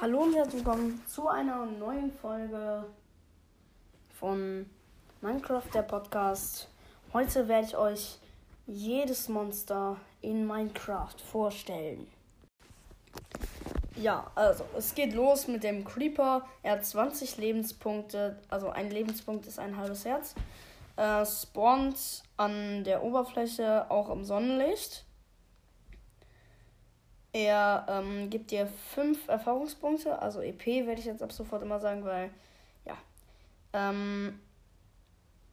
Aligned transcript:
Hallo 0.00 0.22
und 0.22 0.34
herzlich 0.34 0.64
willkommen 0.64 1.02
zu 1.06 1.28
einer 1.28 1.66
neuen 1.66 2.10
Folge 2.10 2.86
von 4.18 4.64
Minecraft, 5.20 5.66
der 5.74 5.82
Podcast. 5.82 6.70
Heute 7.12 7.48
werde 7.48 7.66
ich 7.66 7.76
euch 7.76 8.18
jedes 8.66 9.28
Monster 9.28 9.98
in 10.22 10.46
Minecraft 10.46 11.16
vorstellen. 11.30 12.06
Ja, 13.94 14.30
also 14.36 14.64
es 14.74 14.94
geht 14.94 15.12
los 15.12 15.48
mit 15.48 15.64
dem 15.64 15.84
Creeper. 15.84 16.46
Er 16.62 16.72
hat 16.76 16.86
20 16.86 17.36
Lebenspunkte, 17.36 18.38
also 18.48 18.70
ein 18.70 18.90
Lebenspunkt 18.90 19.46
ist 19.46 19.58
ein 19.58 19.76
halbes 19.76 20.06
Herz. 20.06 20.34
Er 20.96 21.26
spawnt 21.26 22.22
an 22.38 22.84
der 22.84 23.02
Oberfläche 23.02 23.90
auch 23.90 24.08
im 24.08 24.24
Sonnenlicht. 24.24 25.04
Er 27.32 27.86
ähm, 27.88 28.28
gibt 28.28 28.50
dir 28.50 28.66
5 28.66 29.28
Erfahrungspunkte, 29.28 30.20
also 30.20 30.40
EP 30.40 30.66
werde 30.66 31.00
ich 31.00 31.06
jetzt 31.06 31.22
ab 31.22 31.32
sofort 31.32 31.62
immer 31.62 31.78
sagen, 31.78 32.04
weil, 32.04 32.30
ja. 32.84 32.96
Ähm, 33.72 34.40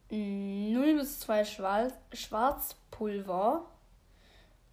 0 0.10 0.96
bis 0.96 1.20
2 1.20 1.46
Schwarz 1.46 1.94
Schwarzpulver, 2.14 3.66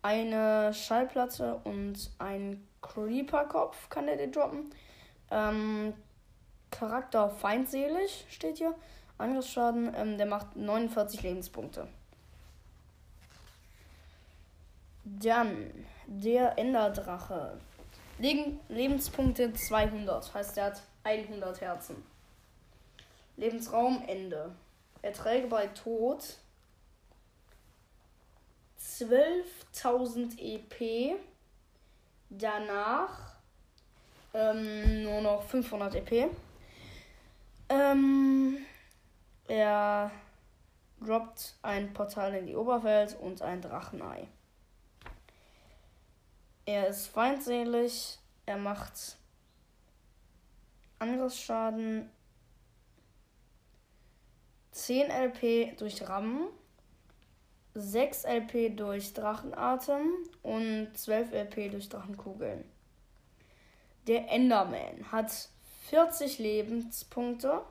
eine 0.03 0.73
Schallplatte 0.73 1.57
und 1.65 2.11
ein 2.19 2.67
Creeper-Kopf 2.81 3.89
kann 3.89 4.09
er 4.09 4.17
dir 4.17 4.31
droppen. 4.31 4.71
Ähm, 5.31 5.95
Charakter 6.71 7.31
feindselig 7.31 8.27
steht 8.31 8.59
hier. 8.59 8.75
Angriffsschaden, 9.17 9.95
ähm, 9.95 10.19
der 10.19 10.27
macht 10.27 10.57
49 10.57 11.23
Lebenspunkte. 11.23 11.89
Dann 15.05 15.73
der 16.07 16.59
Enderdrache. 16.59 17.59
Leben, 18.19 18.61
Lebenspunkte 18.69 19.53
200, 19.53 20.33
heißt 20.35 20.59
er 20.59 20.67
hat 20.67 20.83
100 21.03 21.61
Herzen. 21.61 22.05
Lebensraum 23.37 24.03
Ende. 24.07 24.55
Erträge 25.03 25.49
bei 25.49 25.67
Tod 25.69 26.39
12.000 28.81 30.39
EP. 30.39 31.17
Danach 32.31 33.35
ähm, 34.33 35.05
nur 35.05 35.21
noch 35.21 35.43
500 35.43 35.95
EP. 35.97 36.31
Ähm, 37.69 38.59
er 39.49 40.11
droppt 41.01 41.55
ein 41.63 41.93
Portal 41.93 42.35
in 42.35 42.47
die 42.47 42.57
Oberwelt 42.57 43.17
und 43.21 43.43
ein 43.43 43.61
Drachenei. 43.61 44.29
Er 46.67 46.89
ist 46.89 47.09
feindselig. 47.09 48.19
Er 48.47 48.57
macht 48.57 49.17
Angriffsschaden 50.99 52.11
10 54.73 55.11
LP 55.11 55.77
durch 55.79 56.07
Rammen, 56.09 56.49
6 57.75 58.25
LP 58.25 58.77
durch 58.77 59.15
Drachenatem 59.15 60.11
und 60.43 60.89
12 60.95 61.33
LP 61.33 61.71
durch 61.71 61.89
Drachenkugeln. 61.89 62.65
Der 64.07 64.31
Enderman 64.31 65.11
hat 65.13 65.31
40 65.89 66.39
Lebenspunkte. 66.39 67.63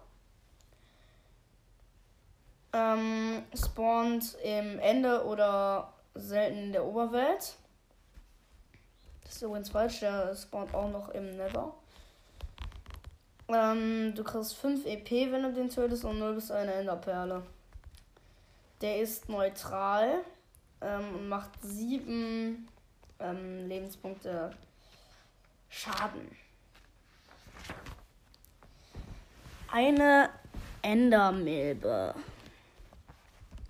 Ähm, 2.73 3.43
spawnt 3.53 4.35
im 4.43 4.79
Ende 4.79 5.25
oder 5.25 5.93
selten 6.15 6.57
in 6.57 6.71
der 6.71 6.85
Oberwelt. 6.85 7.55
Ist 9.33 9.41
übrigens 9.41 9.69
falsch, 9.71 9.99
der 10.01 10.35
spawnt 10.35 10.75
auch 10.75 10.91
noch 10.91 11.09
im 11.09 11.35
Nether. 11.35 11.73
Ähm, 13.47 14.13
du 14.13 14.23
kriegst 14.23 14.55
5 14.57 14.85
EP, 14.85 15.09
wenn 15.31 15.41
du 15.41 15.51
den 15.51 15.71
tötest 15.71 16.05
und 16.05 16.19
0 16.19 16.35
bis 16.35 16.51
eine 16.51 16.71
Enderperle. 16.71 17.41
Der 18.81 18.99
ist 18.99 19.29
neutral 19.29 20.19
ähm, 20.81 21.15
und 21.15 21.29
macht 21.29 21.49
7 21.63 22.67
ähm, 23.19 23.67
Lebenspunkte 23.67 24.51
Schaden. 25.67 26.29
Eine 29.71 30.29
Endermilbe 30.83 32.13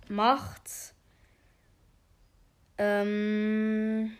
macht 0.09 0.93
ähm, 2.77 4.17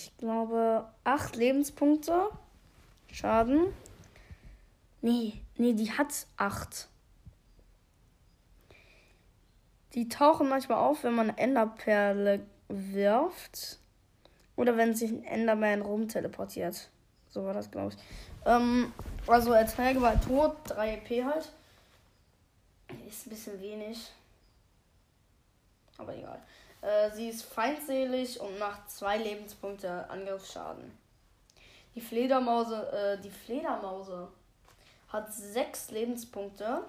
ich 0.00 0.16
glaube, 0.16 0.88
8 1.04 1.36
Lebenspunkte. 1.36 2.30
Schaden. 3.12 3.66
Nee, 5.02 5.34
nee, 5.56 5.72
die 5.72 5.92
hat 5.92 6.26
8. 6.36 6.88
Die 9.94 10.08
tauchen 10.08 10.48
manchmal 10.48 10.78
auf, 10.78 11.04
wenn 11.04 11.14
man 11.14 11.30
eine 11.30 11.38
Enderperle 11.38 12.46
wirft. 12.68 13.78
Oder 14.56 14.76
wenn 14.76 14.94
sich 14.94 15.10
ein 15.10 15.24
Enderman 15.24 15.82
rumteleportiert. 15.82 16.90
So 17.28 17.44
war 17.44 17.54
das, 17.54 17.70
glaube 17.70 17.94
ich. 17.94 18.00
Ähm, 18.46 18.92
also 19.26 19.52
Erträge 19.52 20.00
bei 20.00 20.16
Tod, 20.16 20.56
3 20.64 20.94
EP 20.94 21.24
halt. 21.24 21.52
Ist 23.08 23.26
ein 23.26 23.30
bisschen 23.30 23.60
wenig. 23.60 24.10
Aber 25.98 26.16
egal. 26.16 26.40
Äh, 26.82 27.10
sie 27.10 27.28
ist 27.28 27.42
feindselig 27.42 28.40
und 28.40 28.58
macht 28.58 28.90
2 28.90 29.18
Lebenspunkte 29.18 30.08
Angriffsschaden. 30.08 30.98
Die 31.94 32.00
Fledermause, 32.00 32.90
äh, 32.92 33.20
die 33.20 33.30
Fledermause 33.30 34.28
hat 35.08 35.32
6 35.32 35.90
Lebenspunkte. 35.90 36.84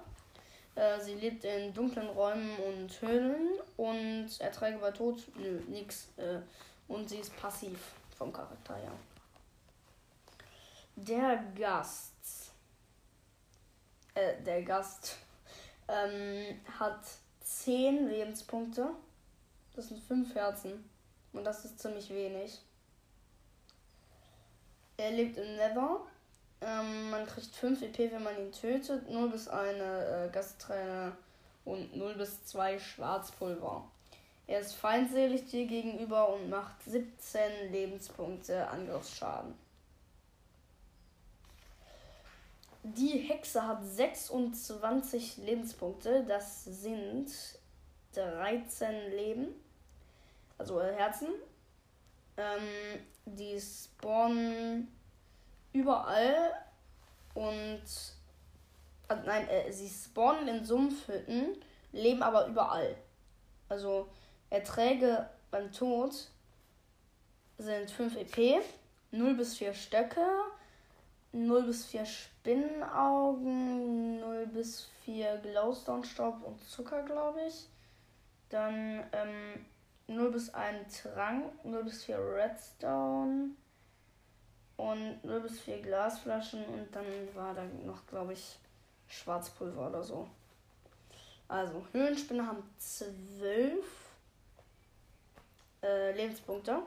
Äh, 0.76 1.00
sie 1.02 1.16
lebt 1.16 1.44
in 1.44 1.74
dunklen 1.74 2.08
Räumen 2.10 2.56
und 2.58 3.02
Höhlen 3.02 3.60
und 3.78 4.30
Erträge 4.40 4.78
bei 4.78 4.92
Tod, 4.92 5.22
nö, 5.36 5.60
nix. 5.68 6.08
Äh, 6.18 6.40
und 6.88 7.10
sie 7.10 7.18
ist 7.18 7.36
passiv 7.38 7.78
vom 8.18 8.32
Charakter 8.32 8.76
her. 8.76 8.92
Der 10.96 11.44
Gast. 11.58 12.14
Äh, 14.14 14.42
der 14.44 14.62
Gast 14.64 15.18
ähm, 15.88 16.60
hat 16.80 17.02
10 17.42 18.08
Lebenspunkte. 18.08 18.90
Das 19.76 19.88
sind 19.88 20.02
5 20.02 20.36
Herzen. 20.36 20.90
Und 21.34 21.44
das 21.46 21.66
ist 21.66 21.80
ziemlich 21.80 22.10
wenig. 22.10 22.60
Er 24.98 25.12
lebt 25.12 25.38
im 25.38 25.56
Nether. 25.56 26.02
Ähm, 26.62 27.10
man 27.10 27.26
kriegt 27.26 27.56
5 27.56 27.82
EP, 27.82 28.12
wenn 28.12 28.24
man 28.24 28.38
ihn 28.38 28.52
tötet. 28.52 29.10
0 29.10 29.30
bis 29.30 29.48
1 29.48 29.80
äh, 29.80 30.30
Gastträne 30.32 31.16
und 31.66 31.96
0 31.96 32.16
bis 32.16 32.44
2 32.46 32.80
Schwarzpulver. 32.80 33.90
Er 34.48 34.60
ist 34.60 34.74
feindselig 34.74 35.46
dir 35.46 35.66
gegenüber 35.66 36.34
und 36.34 36.50
macht 36.50 36.84
17 36.84 37.72
Lebenspunkte 37.72 38.68
Angriffsschaden. 38.68 39.56
Die 42.84 43.20
Hexe 43.20 43.66
hat 43.66 43.84
26 43.86 45.38
Lebenspunkte. 45.38 46.26
Das 46.28 46.66
sind 46.66 47.32
13 48.14 49.12
Leben. 49.12 49.48
Also 50.58 50.80
äh, 50.80 50.94
Herzen. 50.94 51.28
Ähm, 52.38 53.02
die 53.26 53.60
spawnen 53.60 54.88
überall 55.74 56.54
und 57.34 57.82
also 59.08 59.24
nein, 59.26 59.48
äh, 59.50 59.72
sie 59.72 59.90
spawnen 59.90 60.48
in 60.48 60.64
Sumpfhütten, 60.64 61.58
leben 61.92 62.22
aber 62.24 62.48
überall. 62.48 62.96
Also 63.68 64.08
Erträge 64.50 65.30
beim 65.50 65.72
Tod 65.72 66.30
sind 67.58 67.92
5 67.92 68.16
EP, 68.18 68.62
0 69.12 69.36
bis 69.36 69.58
4 69.58 69.74
Stöcke, 69.74 70.26
0 71.34 71.64
bis 71.64 71.86
4 71.86 72.06
Spinnenaugen, 72.06 74.20
0 74.20 74.48
bis 74.48 74.90
4 75.06 75.38
Glowstone-Staub 75.38 76.44
und 76.44 76.62
Zucker, 76.70 77.04
glaube 77.04 77.40
ich. 77.48 77.70
Dann 78.52 79.04
ähm, 79.14 79.66
0 80.08 80.32
bis 80.32 80.54
1 80.54 81.04
Trank, 81.04 81.66
0 81.66 81.84
bis 81.86 82.04
4 82.04 82.20
Redstone 82.20 83.52
und 84.78 85.24
0 85.24 85.40
bis 85.42 85.62
4 85.62 85.82
Glasflaschen 85.82 86.64
und 86.66 86.94
dann 86.94 87.06
war 87.34 87.54
da 87.54 87.64
noch, 87.86 88.06
glaube 88.08 88.34
ich, 88.34 88.60
Schwarzpulver 89.08 89.90
oder 89.90 90.04
so. 90.04 90.30
Also, 91.48 91.86
Höhlenspinne 91.92 92.46
haben 92.46 92.64
12 92.78 93.86
äh, 95.84 96.12
Lebenspunkte. 96.16 96.82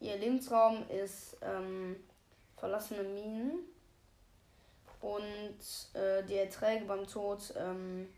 Ihr 0.00 0.16
Lebensraum 0.16 0.88
ist 0.88 1.36
ähm, 1.42 1.96
verlassene 2.56 3.02
Minen. 3.02 3.58
Und 5.00 6.00
äh, 6.00 6.22
die 6.24 6.36
Erträge 6.36 6.84
beim 6.84 7.06
Tod 7.08 7.52
ähm, 7.56 8.08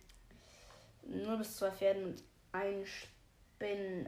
0 1.07 1.39
bis 1.39 1.57
2 1.57 1.71
Pferden 1.71 2.05
und 2.05 2.23
ein 2.55 2.85
Spinnauge. 3.59 4.07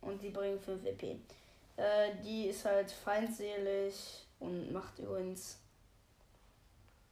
Und 0.00 0.22
die 0.22 0.30
bringen 0.30 0.58
5 0.58 0.84
EP. 0.84 1.02
Äh, 1.02 1.16
die 2.24 2.46
ist 2.46 2.64
halt 2.64 2.90
feindselig 2.90 4.26
und 4.40 4.72
macht 4.72 4.98
übrigens 4.98 5.58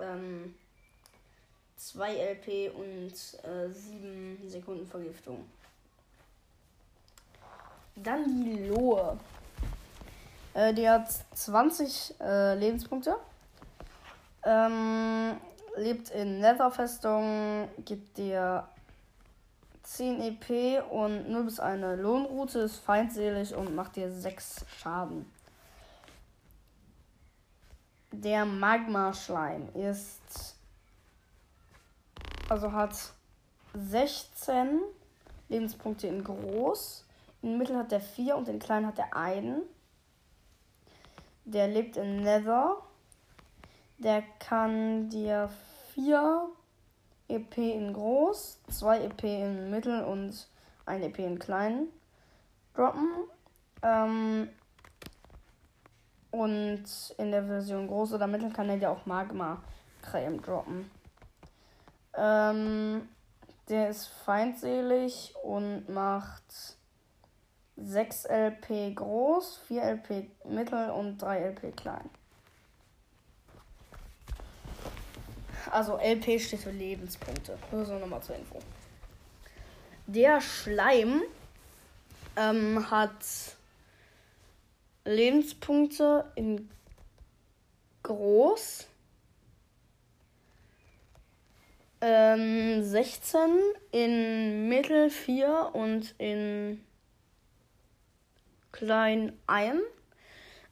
ähm, 0.01 0.55
2 1.77 2.15
LP 2.15 2.75
und 2.75 3.13
äh, 3.45 3.69
7 3.71 4.49
Sekunden 4.49 4.87
Vergiftung. 4.87 5.45
Dann 7.97 8.45
die 8.45 8.69
Lohe. 8.69 9.19
Äh, 10.55 10.73
die 10.75 10.89
hat 10.89 11.11
20 11.35 12.15
äh, 12.21 12.55
Lebenspunkte. 12.55 13.17
Ähm, 14.45 15.37
lebt 15.77 16.11
in 16.11 16.41
Netherfestung, 16.41 17.69
gibt 17.85 18.19
dir 18.19 18.69
10 19.83 20.21
EP 20.21 20.85
und 20.91 21.29
0 21.29 21.45
bis 21.45 21.61
eine 21.61 21.97
Lohnroute, 21.97 22.61
ist 22.61 22.79
feindselig 22.79 23.55
und 23.55 23.75
macht 23.75 23.97
dir 23.97 24.11
6 24.11 24.65
Schaden. 24.79 25.31
Der 28.13 28.45
Magma-Schleim 28.45 29.69
ist. 29.75 30.57
Also 32.49 32.73
hat 32.73 32.95
16 33.75 34.81
Lebenspunkte 35.49 36.07
in 36.07 36.23
groß. 36.23 37.05
In 37.43 37.59
Mittel 37.59 37.77
hat 37.77 37.91
der 37.91 38.01
4 38.01 38.37
und 38.37 38.49
in 38.49 38.59
klein 38.59 38.87
hat 38.87 38.99
der 38.99 39.17
1. 39.17 39.63
Der 41.45 41.69
lebt 41.69 41.97
in 41.97 42.23
Nether. 42.23 42.77
Der 43.99 44.23
kann 44.39 45.09
dir 45.09 45.51
4 45.95 46.49
EP 47.33 47.59
in 47.59 47.93
groß, 47.93 48.61
2 48.71 49.05
EP 49.05 49.25
in 49.25 49.71
mittel 49.71 50.03
und 50.05 50.49
1 50.87 51.05
EP 51.05 51.19
in 51.19 51.39
klein 51.39 51.89
droppen. 52.75 53.09
Ähm, 53.83 54.49
und 56.31 56.85
in 57.19 57.31
der 57.31 57.45
Version 57.45 57.89
groß 57.89 58.15
oder 58.15 58.27
mittel 58.27 58.51
kann 58.53 58.69
er 58.69 58.79
dir 58.79 58.91
auch 58.91 59.07
Magma 59.07 59.63
Creme 60.03 60.41
droppen. 60.41 60.91
Ähm, 62.15 63.09
der 63.69 63.91
ist 63.91 64.07
feindselig 64.07 65.35
und 65.43 65.89
macht 65.89 66.77
6 67.77 68.25
LP 68.25 68.95
groß, 68.95 69.59
4 69.69 69.83
LP 69.83 70.31
mittel 70.45 70.91
und 70.91 71.19
3 71.19 71.39
LP 71.51 71.77
klein. 71.77 72.11
Also 75.71 75.99
LP 75.99 76.41
steht 76.41 76.61
für 76.61 76.71
Lebenspunkte. 76.71 77.59
Nur 77.71 77.85
so 77.85 77.99
nochmal 77.99 78.23
zur 78.23 78.37
Info. 78.37 78.59
Der 80.07 80.41
Schleim 80.41 81.23
ähm, 82.37 82.91
hat 82.91 83.25
Lebenspunkte 85.05 86.31
in 86.35 86.69
groß. 88.03 88.89
Ähm, 92.01 92.83
16 92.83 93.41
in 93.93 94.69
mittel 94.69 95.09
4 95.09 95.71
und 95.73 96.15
in 96.19 96.85
klein 98.73 99.39
1. 99.47 99.79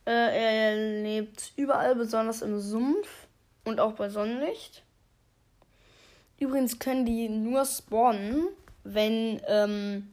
Äh, 0.07 0.11
er 0.11 1.03
lebt 1.03 1.53
überall, 1.57 1.95
besonders 1.95 2.43
im 2.43 2.59
Sumpf 2.59 3.29
und 3.65 3.81
auch 3.81 3.93
bei 3.93 4.09
Sonnenlicht. 4.09 4.83
Übrigens 6.39 6.79
können 6.79 7.05
die 7.05 7.29
nur 7.29 7.65
spawnen, 7.67 8.49
wenn 8.83 9.41
ähm, 9.47 10.11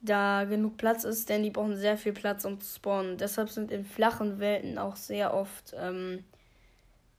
da 0.00 0.44
genug 0.44 0.76
Platz 0.76 1.04
ist, 1.04 1.28
denn 1.28 1.42
die 1.42 1.50
brauchen 1.50 1.76
sehr 1.76 1.96
viel 1.96 2.12
Platz, 2.12 2.44
um 2.44 2.60
zu 2.60 2.74
spawnen. 2.74 3.18
Deshalb 3.18 3.50
sind 3.50 3.70
in 3.70 3.84
flachen 3.84 4.40
Welten 4.40 4.78
auch 4.78 4.96
sehr 4.96 5.34
oft, 5.34 5.74
ähm, 5.78 6.24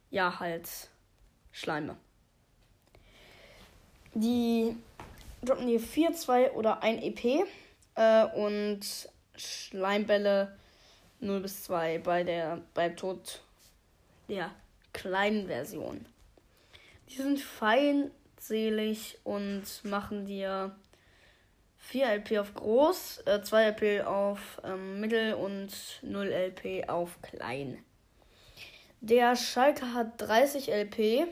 ja, 0.09 0.39
halt 0.39 0.67
Schleime. 1.51 1.95
Die 4.13 4.75
droppen 5.41 5.67
hier 5.67 5.79
4, 5.79 6.13
2 6.13 6.51
oder 6.51 6.83
1 6.83 7.03
EP 7.03 7.45
äh, 7.95 8.25
und 8.35 8.81
Schleimbälle 9.35 10.57
0 11.21 11.39
bis 11.39 11.63
2 11.63 11.99
bei 11.99 12.23
der, 12.23 12.61
beim 12.73 12.97
Tod 12.97 13.41
der 14.27 14.51
kleinen 14.93 15.47
Version. 15.47 16.05
Die 17.09 17.17
sind 17.17 17.39
fein 17.39 18.11
selig 18.39 19.17
und 19.23 19.63
machen 19.83 20.25
dir 20.25 20.75
4 21.77 22.07
LP 22.15 22.39
auf 22.39 22.53
groß, 22.53 23.23
äh, 23.25 23.41
2 23.41 23.63
LP 23.69 24.05
auf 24.05 24.61
ähm, 24.63 24.99
mittel 24.99 25.33
und 25.33 25.69
0 26.01 26.27
LP 26.27 26.89
auf 26.89 27.21
klein. 27.21 27.83
Der 29.01 29.35
Schalke 29.35 29.93
hat 29.93 30.21
30 30.21 30.69
LP, 30.71 31.25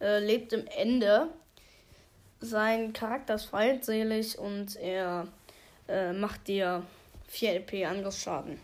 äh, 0.00 0.18
lebt 0.20 0.52
im 0.52 0.66
Ende. 0.66 1.28
Sein 2.40 2.92
Charakter 2.92 3.34
ist 3.34 3.46
feindselig 3.46 4.38
und 4.38 4.76
er 4.76 5.26
äh, 5.88 6.12
macht 6.12 6.48
dir 6.48 6.84
4 7.28 7.54
LP 7.56 7.84
Angriffsschaden. 7.84 8.58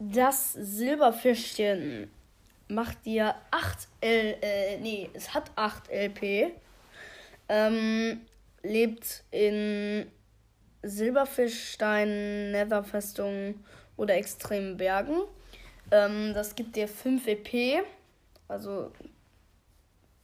Das 0.00 0.52
Silberfischchen 0.54 2.10
macht 2.68 3.04
dir 3.06 3.34
8 3.50 3.88
L, 4.00 4.36
äh, 4.42 4.78
nee, 4.78 5.10
es 5.14 5.34
hat 5.34 5.50
8 5.56 5.90
LP. 5.90 6.52
Ähm, 7.48 8.20
lebt 8.62 9.24
in 9.30 10.10
Silberfischstein, 10.82 12.52
Netherfestung 12.52 13.64
oder 13.96 14.14
extremen 14.14 14.76
Bergen. 14.76 15.22
Ähm, 15.90 16.34
das 16.34 16.54
gibt 16.54 16.76
dir 16.76 16.88
5 16.88 17.26
EP. 17.26 17.84
Also 18.46 18.92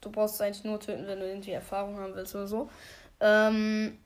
du 0.01 0.11
brauchst 0.11 0.37
es 0.37 0.41
eigentlich 0.41 0.65
nur 0.65 0.81
töten, 0.81 1.07
wenn 1.07 1.21
du 1.21 1.27
irgendwie 1.27 1.53
Erfahrung 1.53 1.99
haben 1.99 2.15
willst 2.15 2.35
oder 2.35 2.47
so. 2.47 2.71
Ähm, 3.21 3.99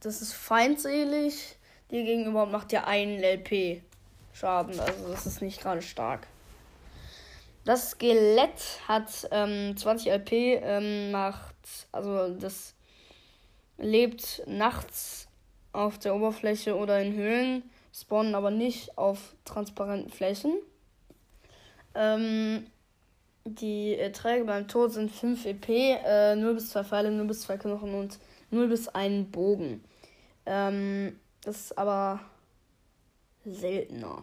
das 0.00 0.22
ist 0.22 0.32
feindselig. 0.32 1.56
Dir 1.90 2.02
gegenüber 2.02 2.46
macht 2.46 2.72
dir 2.72 2.86
1 2.86 3.22
LP 3.22 3.82
Schaden. 4.32 4.78
Also 4.80 5.08
das 5.08 5.26
ist 5.26 5.40
nicht 5.40 5.60
gerade 5.60 5.82
stark. 5.82 6.26
Das 7.66 7.90
Skelett 7.90 8.80
hat 8.86 9.28
ähm, 9.32 9.76
20 9.76 10.12
LP, 10.12 10.32
ähm, 10.62 11.10
macht, 11.10 11.56
also 11.90 12.32
das 12.32 12.76
lebt 13.76 14.44
nachts 14.46 15.26
auf 15.72 15.98
der 15.98 16.14
Oberfläche 16.14 16.76
oder 16.76 17.02
in 17.02 17.14
Höhlen, 17.14 17.68
spawnen 17.92 18.36
aber 18.36 18.52
nicht 18.52 18.96
auf 18.96 19.34
transparenten 19.44 20.12
Flächen. 20.12 20.52
Ähm, 21.96 22.68
die 23.44 23.96
Erträge 23.96 24.44
beim 24.44 24.68
Tod 24.68 24.92
sind 24.92 25.10
5 25.10 25.44
EP, 25.46 25.68
äh, 25.68 26.36
0 26.36 26.54
bis 26.54 26.70
2 26.70 26.84
Pfeile, 26.84 27.10
0 27.10 27.26
bis 27.26 27.40
2 27.42 27.56
Knochen 27.58 27.94
und 27.94 28.20
0 28.52 28.68
bis 28.68 28.86
1 28.86 29.32
Bogen. 29.32 29.82
Ähm, 30.46 31.18
das 31.42 31.62
ist 31.62 31.78
aber 31.78 32.20
seltener. 33.44 34.22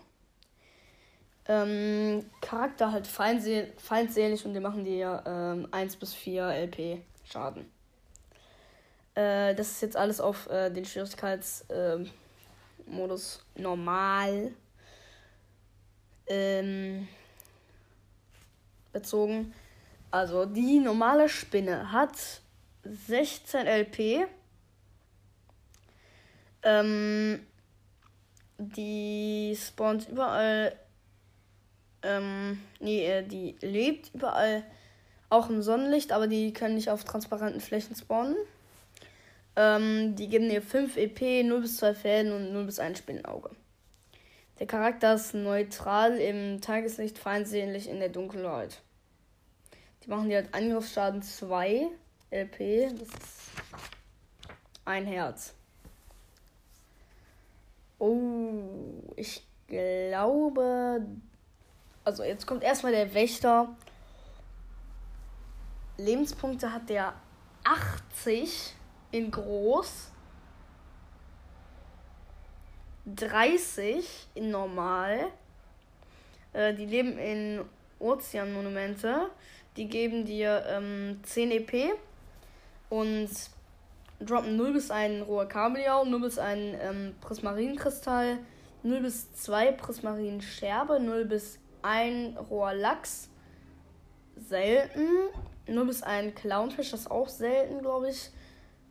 Ähm, 1.45 2.25
Charakter 2.39 2.91
halt 2.91 3.05
feindsel 3.05 3.73
feindselig 3.77 4.45
und 4.45 4.53
die 4.53 4.61
machen 4.61 4.85
dir 4.85 5.21
ähm, 5.25 5.67
1 5.71 5.97
bis 5.97 6.13
4 6.13 6.47
LP 6.47 7.01
Schaden. 7.25 7.69
Äh, 9.15 9.53
das 9.53 9.71
ist 9.71 9.81
jetzt 9.81 9.97
alles 9.97 10.21
auf 10.21 10.49
äh, 10.49 10.69
den 10.69 10.85
Schwierigkeitsmodus 10.85 12.09
äh, 13.55 13.61
normal 13.61 14.51
ähm, 16.27 17.07
bezogen. 18.93 19.53
Also 20.11 20.45
die 20.45 20.79
normale 20.79 21.27
Spinne 21.27 21.91
hat 21.91 22.15
16 22.83 23.67
LP. 23.67 24.27
Ähm, 26.63 27.45
die 28.57 29.57
spawnt 29.59 30.07
überall 30.07 30.77
ähm, 32.03 32.59
nee, 32.79 33.05
äh, 33.07 33.23
die 33.23 33.55
lebt 33.61 34.13
überall 34.13 34.63
auch 35.29 35.49
im 35.49 35.61
Sonnenlicht, 35.61 36.11
aber 36.11 36.27
die 36.27 36.53
können 36.53 36.75
nicht 36.75 36.89
auf 36.89 37.03
transparenten 37.03 37.61
Flächen 37.61 37.95
spawnen. 37.95 38.35
Ähm, 39.55 40.15
die 40.15 40.27
geben 40.29 40.49
dir 40.49 40.61
5 40.61 40.97
EP, 40.97 41.43
0 41.43 41.61
bis 41.61 41.77
2 41.77 41.93
Fäden 41.93 42.33
und 42.33 42.53
0 42.53 42.65
bis 42.65 42.79
1 42.79 42.99
Spinnenauge. 42.99 43.49
Der 44.59 44.67
Charakter 44.67 45.15
ist 45.15 45.33
neutral 45.33 46.17
im 46.17 46.61
Tageslicht, 46.61 47.17
feindselig 47.17 47.89
in 47.89 47.99
der 47.99 48.09
Dunkelheit. 48.09 48.81
Die 50.03 50.09
machen 50.09 50.29
dir 50.29 50.37
halt 50.37 50.53
Angriffsschaden 50.53 51.21
2 51.21 51.87
LP. 52.31 52.89
Das 52.91 53.07
ist 53.07 53.51
ein 54.85 55.05
Herz. 55.05 55.53
Oh, 57.99 59.13
ich 59.15 59.45
glaube, 59.67 61.05
also 62.03 62.23
jetzt 62.23 62.47
kommt 62.47 62.63
erstmal 62.63 62.91
der 62.91 63.13
Wächter. 63.13 63.69
Lebenspunkte 65.97 66.73
hat 66.73 66.89
der 66.89 67.13
80 67.63 68.73
in 69.11 69.31
groß. 69.31 70.09
30 73.05 74.27
in 74.35 74.51
normal. 74.51 75.27
Äh, 76.53 76.73
die 76.73 76.85
leben 76.85 77.17
in 77.17 77.61
Ozeanmonumente. 77.99 79.29
Die 79.77 79.87
geben 79.87 80.25
dir 80.25 80.63
ähm, 80.67 81.19
10 81.23 81.51
EP 81.51 81.93
und 82.89 83.29
droppen 84.19 84.55
0 84.55 84.73
bis 84.73 84.91
1 84.91 85.27
roher 85.27 85.47
Kabeljau, 85.47 86.05
0 86.05 86.21
bis 86.21 86.37
1 86.37 86.77
ähm, 86.81 87.15
Prismarinkristall, 87.21 88.37
0 88.83 89.01
bis 89.01 89.33
2 89.33 89.71
Prismarinscherbe, 89.71 90.99
0 90.99 91.25
bis 91.25 91.59
1 91.83 92.37
roher 92.49 92.73
Lachs. 92.73 93.29
Selten. 94.35 95.07
0 95.67 95.85
bis 95.85 96.03
1 96.03 96.35
Clownfisch, 96.35 96.91
das 96.91 97.01
ist 97.01 97.11
auch 97.11 97.29
selten, 97.29 97.79
glaube 97.79 98.09
ich. 98.09 98.31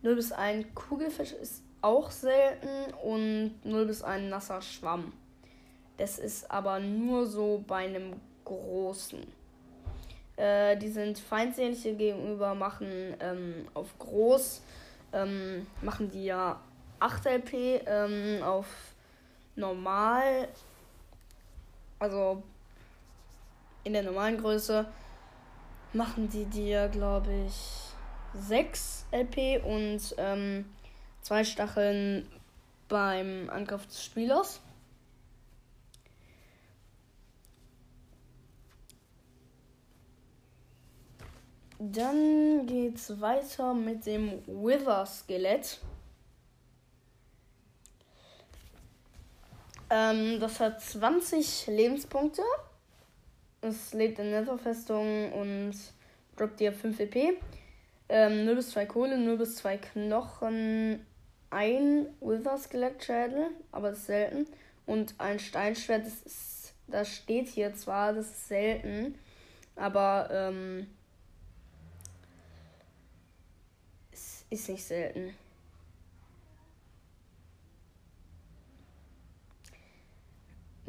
0 0.03 0.17
bis 0.17 0.33
1 0.33 0.67
Kugelfisch 0.75 1.33
ist 1.33 1.63
auch 1.83 2.11
selten. 2.11 2.93
Und 3.03 3.55
0 3.65 3.87
bis 3.87 4.03
1 4.03 4.31
nasser 4.31 4.63
Schwamm. 4.63 5.13
Das 5.99 6.19
ist 6.19 6.51
aber 6.51 6.81
nur 6.81 7.27
so 7.27 7.63
bei 7.67 7.85
einem 7.85 8.15
großen. 8.45 9.27
Äh, 10.37 10.77
die 10.79 10.89
sind 10.89 11.19
feindselige 11.19 11.95
gegenüber, 11.95 12.55
machen 12.55 13.15
ähm, 13.21 13.69
auf 13.75 13.99
groß, 13.99 14.63
ähm, 15.13 15.67
machen 15.83 16.11
die 16.11 16.25
ja 16.25 16.61
8 17.01 17.27
LP, 17.27 17.83
ähm, 17.87 18.43
auf 18.43 18.67
normal, 19.57 20.49
also 21.99 22.43
in 23.85 23.93
der 23.93 24.03
normalen 24.03 24.39
Größe, 24.39 24.87
machen 25.93 26.29
die 26.29 26.45
dir, 26.45 26.89
glaube 26.89 27.33
ich, 27.47 27.55
6 28.35 29.07
LP 29.12 29.65
und 29.65 30.01
ähm, 30.17 30.65
zwei 31.21 31.45
Stacheln 31.45 32.29
beim 32.89 33.51
Angriff 33.51 33.87
des 33.87 34.05
Spielers. 34.05 34.61
Dann 41.79 42.65
geht's 42.67 43.21
weiter 43.21 43.75
mit 43.75 44.07
dem 44.07 44.41
Wither-Skelett. 44.47 45.81
Ähm, 49.91 50.39
das 50.39 50.61
hat 50.61 50.81
20 50.81 51.67
Lebenspunkte. 51.67 52.43
Es 53.62 53.95
lebt 53.95 54.19
in 54.19 54.31
Netherfestung 54.31 55.33
und 55.33 55.75
droppt 56.37 56.61
dir 56.61 56.73
5 56.73 57.00
EP. 57.00 57.38
Ähm, 58.09 58.45
0 58.45 58.57
bis 58.57 58.71
2 58.71 58.87
Kohle, 58.87 59.16
0 59.16 59.38
bis 59.38 59.57
2 59.57 59.78
Knochen, 59.78 61.07
ein 61.49 62.07
Wither-Skelettschädel, 62.21 63.52
aber 63.71 63.90
das 63.90 64.00
ist 64.00 64.07
selten. 64.07 64.47
Und 64.85 65.14
ein 65.19 65.38
Steinschwert, 65.38 66.04
das, 66.04 66.21
ist, 66.23 66.75
das 66.88 67.09
steht 67.09 67.49
hier 67.49 67.75
zwar, 67.75 68.12
das 68.12 68.26
ist 68.26 68.49
selten, 68.49 69.14
aber 69.76 70.28
ähm, 70.31 70.88
Ist 74.52 74.69
nicht 74.69 74.85
selten. 74.85 75.35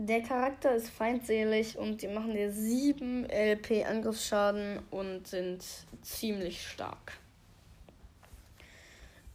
Der 0.05 0.21
Charakter 0.21 0.75
ist 0.75 0.89
feindselig 0.89 1.77
und 1.77 2.01
die 2.01 2.09
machen 2.09 2.33
dir 2.33 2.51
7 2.51 3.25
LP 3.25 3.85
Angriffsschaden 3.89 4.79
und 4.91 5.25
sind 5.25 5.63
ziemlich 6.01 6.61
stark. 6.67 7.13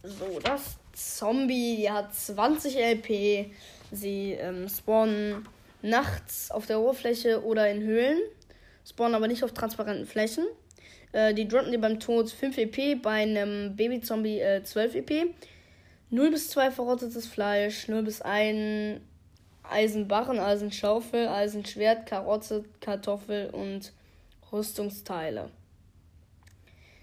So, 0.03 0.39
das 0.43 0.77
Zombie, 0.93 1.77
die 1.77 1.89
hat 1.89 2.13
20 2.13 2.77
LP. 2.77 3.49
Sie 3.91 4.33
ähm, 4.33 4.69
spawnen 4.69 5.47
nachts 5.81 6.51
auf 6.51 6.67
der 6.67 6.79
Oberfläche 6.79 7.43
oder 7.43 7.67
in 7.71 7.81
Höhlen, 7.81 8.19
spawnen 8.87 9.15
aber 9.15 9.27
nicht 9.27 9.43
auf 9.43 9.53
transparenten 9.53 10.05
Flächen. 10.05 10.45
Äh, 11.13 11.33
die 11.33 11.47
droppen 11.47 11.71
dir 11.71 11.81
beim 11.81 11.99
Tod 11.99 12.29
5 12.29 12.59
EP, 12.59 13.01
bei 13.01 13.23
einem 13.23 13.75
Baby-Zombie 13.75 14.39
äh, 14.39 14.63
12 14.63 14.95
EP. 14.97 15.33
0 16.11 16.29
bis 16.29 16.49
2 16.49 16.69
verrottetes 16.69 17.25
Fleisch, 17.25 17.87
0 17.87 18.03
bis 18.03 18.21
1 18.21 19.01
Eisenbarren, 19.69 20.39
Eisenschaufel, 20.39 21.27
Eisenschwert, 21.27 22.05
Karotte, 22.05 22.65
Kartoffel 22.81 23.49
und 23.51 23.93
Rüstungsteile. 24.51 25.49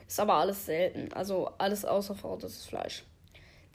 Ist 0.06 0.20
aber 0.20 0.35
alles 0.35 0.66
selten, 0.66 1.12
also 1.12 1.50
alles 1.58 1.85
außer 1.85 2.14
verrottetes 2.14 2.66
Fleisch. 2.66 3.04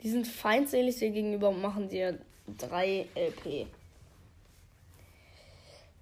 Die 0.02 0.10
sind 0.10 0.26
feindselig 0.26 0.96
dir 0.96 1.10
gegenüber 1.10 1.50
und 1.50 1.60
machen 1.60 1.88
dir 1.88 2.18
3 2.58 3.08
LP. 3.14 3.66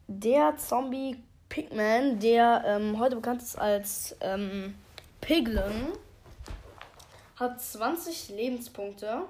Der 0.06 0.56
Zombie 0.56 1.16
Pigman, 1.48 2.18
der 2.20 2.62
ähm, 2.66 2.98
heute 2.98 3.16
bekannt 3.16 3.42
ist 3.42 3.58
als 3.58 4.16
ähm, 4.20 4.74
Piglin, 5.20 5.88
hat 7.36 7.60
20 7.60 8.30
Lebenspunkte. 8.30 9.22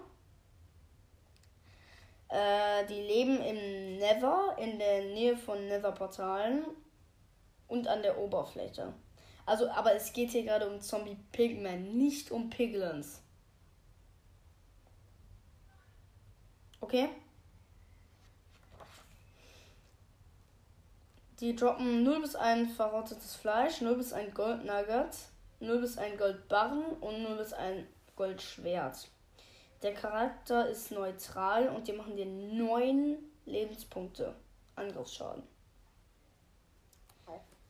Äh, 2.30 2.86
die 2.86 3.00
leben 3.00 3.42
im 3.42 3.98
Nether, 3.98 4.56
in 4.58 4.78
der 4.78 5.02
Nähe 5.02 5.36
von 5.36 5.66
Nether-Portalen 5.66 6.64
und 7.66 7.88
an 7.88 8.02
der 8.02 8.18
Oberfläche. 8.18 8.92
Also, 9.46 9.68
aber 9.70 9.94
es 9.94 10.12
geht 10.12 10.30
hier 10.30 10.44
gerade 10.44 10.70
um 10.70 10.80
Zombie 10.80 11.16
Pigman, 11.32 11.96
nicht 11.96 12.30
um 12.30 12.48
Piglins. 12.48 13.20
Okay? 16.80 17.08
Die 21.40 21.56
droppen 21.56 22.04
0 22.04 22.20
bis 22.20 22.36
1 22.36 22.76
verrottetes 22.76 23.34
Fleisch, 23.34 23.80
0 23.80 23.96
bis 23.96 24.12
1 24.12 24.34
Goldnugget, 24.34 25.16
0 25.58 25.80
bis 25.80 25.98
1 25.98 26.16
Goldbarren 26.16 26.84
und 27.00 27.22
0 27.22 27.36
bis 27.38 27.52
1 27.52 27.86
Goldschwert. 28.14 29.08
Der 29.82 29.94
Charakter 29.94 30.68
ist 30.68 30.90
neutral 30.90 31.68
und 31.68 31.88
die 31.88 31.92
machen 31.92 32.16
dir 32.16 32.26
9 32.26 33.16
Lebenspunkte 33.46 34.34
Angriffsschaden. 34.76 35.42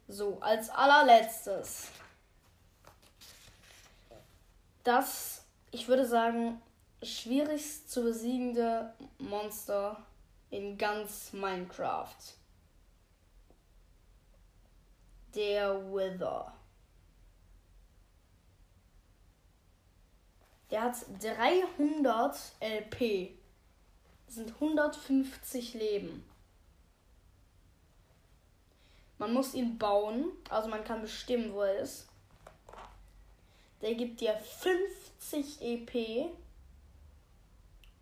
So, 0.08 0.38
als 0.40 0.70
allerletztes. 0.70 1.88
Das, 4.82 5.44
ich 5.70 5.86
würde 5.86 6.04
sagen, 6.04 6.60
schwierigst 7.02 7.90
zu 7.90 8.02
besiegende 8.02 8.92
Monster 9.18 10.04
in 10.50 10.76
ganz 10.76 11.32
Minecraft 11.32 12.16
der 15.34 15.92
Wither. 15.92 16.52
Der 20.70 20.82
hat 20.82 20.96
300 21.20 22.36
LP. 22.60 23.36
Das 24.26 24.36
sind 24.36 24.54
150 24.54 25.74
Leben. 25.74 26.24
Man 29.18 29.34
muss 29.34 29.54
ihn 29.54 29.76
bauen, 29.76 30.30
also 30.48 30.68
man 30.68 30.84
kann 30.84 31.02
bestimmen, 31.02 31.52
wo 31.52 31.62
er 31.62 31.80
ist. 31.80 32.08
Der 33.82 33.94
gibt 33.94 34.20
dir 34.20 34.34
50 34.34 35.60
EP 35.60 36.30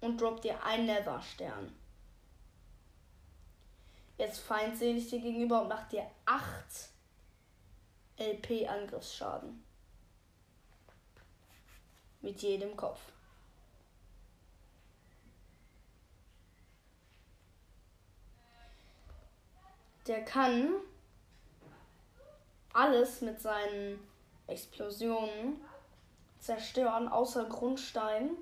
und 0.01 0.21
droppt 0.21 0.45
dir 0.45 0.63
einen 0.63 0.87
Nether-Stern. 0.87 1.75
Jetzt 4.19 4.41
feindselig 4.41 5.09
dir 5.09 5.21
gegenüber 5.21 5.63
und 5.63 5.69
macht 5.69 5.93
dir 5.93 6.09
8 6.27 6.45
LP 8.19 8.69
Angriffsschaden. 8.69 9.65
Mit 12.29 12.43
jedem 12.43 12.77
Kopf. 12.77 13.01
Der 20.07 20.23
kann 20.27 20.75
alles 22.75 23.23
mit 23.23 23.41
seinen 23.41 23.99
Explosionen 24.47 25.59
zerstören, 26.39 27.09
außer 27.09 27.47
Grundstein 27.47 28.33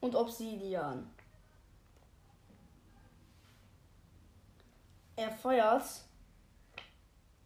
und 0.00 0.16
Obsidian. 0.16 1.08
Er 5.14 5.30
feuert 5.30 5.84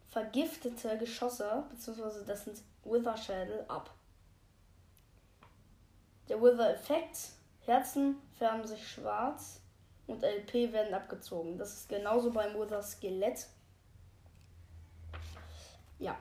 vergiftete 0.09 0.97
Geschosse, 0.97 1.65
beziehungsweise 1.69 2.25
das 2.25 2.45
sind 2.45 2.63
Wither-Schädel, 2.83 3.63
ab. 3.67 3.91
Der 6.29 6.41
Wither-Effekt. 6.41 7.31
Herzen 7.65 8.15
färben 8.37 8.65
sich 8.65 8.87
schwarz 8.87 9.61
und 10.07 10.23
LP 10.23 10.71
werden 10.71 10.93
abgezogen. 10.93 11.57
Das 11.57 11.73
ist 11.73 11.89
genauso 11.89 12.31
beim 12.31 12.53
Wither-Skelett. 12.55 13.47
Ja. 15.99 16.17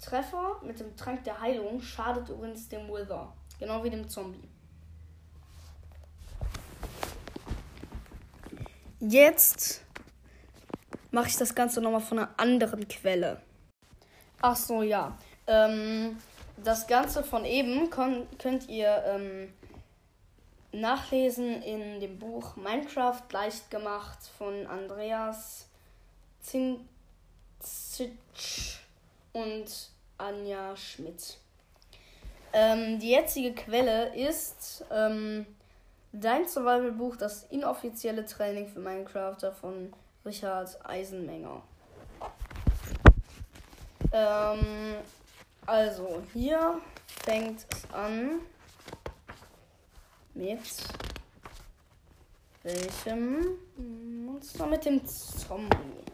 Treffer 0.00 0.60
mit 0.62 0.80
dem 0.80 0.96
Trank 0.96 1.22
der 1.24 1.40
Heilung 1.40 1.80
schadet 1.80 2.28
übrigens 2.28 2.68
dem 2.68 2.88
Wither. 2.88 3.32
Genau 3.58 3.84
wie 3.84 3.90
dem 3.90 4.08
Zombie. 4.08 4.48
Jetzt 8.98 9.84
mache 11.10 11.28
ich 11.28 11.36
das 11.36 11.54
Ganze 11.54 11.80
nochmal 11.80 12.00
von 12.00 12.18
einer 12.18 12.30
anderen 12.36 12.88
Quelle. 12.88 13.42
Ach 14.40 14.56
so, 14.56 14.82
ja. 14.82 15.16
Ähm, 15.46 16.16
das 16.64 16.86
Ganze 16.86 17.22
von 17.24 17.44
eben 17.44 17.90
könnt 17.90 18.68
ihr 18.68 19.02
ähm, 19.06 19.52
nachlesen 20.72 21.62
in 21.62 22.00
dem 22.00 22.18
Buch 22.18 22.56
Minecraft 22.56 23.22
leicht 23.30 23.70
gemacht 23.70 24.18
von 24.38 24.66
Andreas 24.66 25.68
Zinzitsch 26.40 26.80
und 29.32 29.90
Anja 30.18 30.76
Schmidt. 30.76 31.38
Ähm, 32.52 32.98
die 32.98 33.10
jetzige 33.10 33.54
Quelle 33.54 34.14
ist 34.14 34.84
ähm, 34.90 35.46
dein 36.12 36.46
Survival-Buch, 36.46 37.16
das 37.16 37.44
inoffizielle 37.44 38.26
Training 38.26 38.68
für 38.68 38.80
Minecrafter 38.80 39.52
von 39.52 39.92
Richard 40.24 40.78
Eisenmenger. 40.84 41.62
Ähm, 44.12 44.96
also, 45.66 46.22
hier 46.32 46.80
fängt 47.06 47.66
es 47.70 47.90
an 47.92 48.40
mit 50.34 50.60
welchem 52.62 53.58
Monster? 54.24 54.66
Mit 54.66 54.84
dem 54.84 55.04
Zombie. 55.06 56.04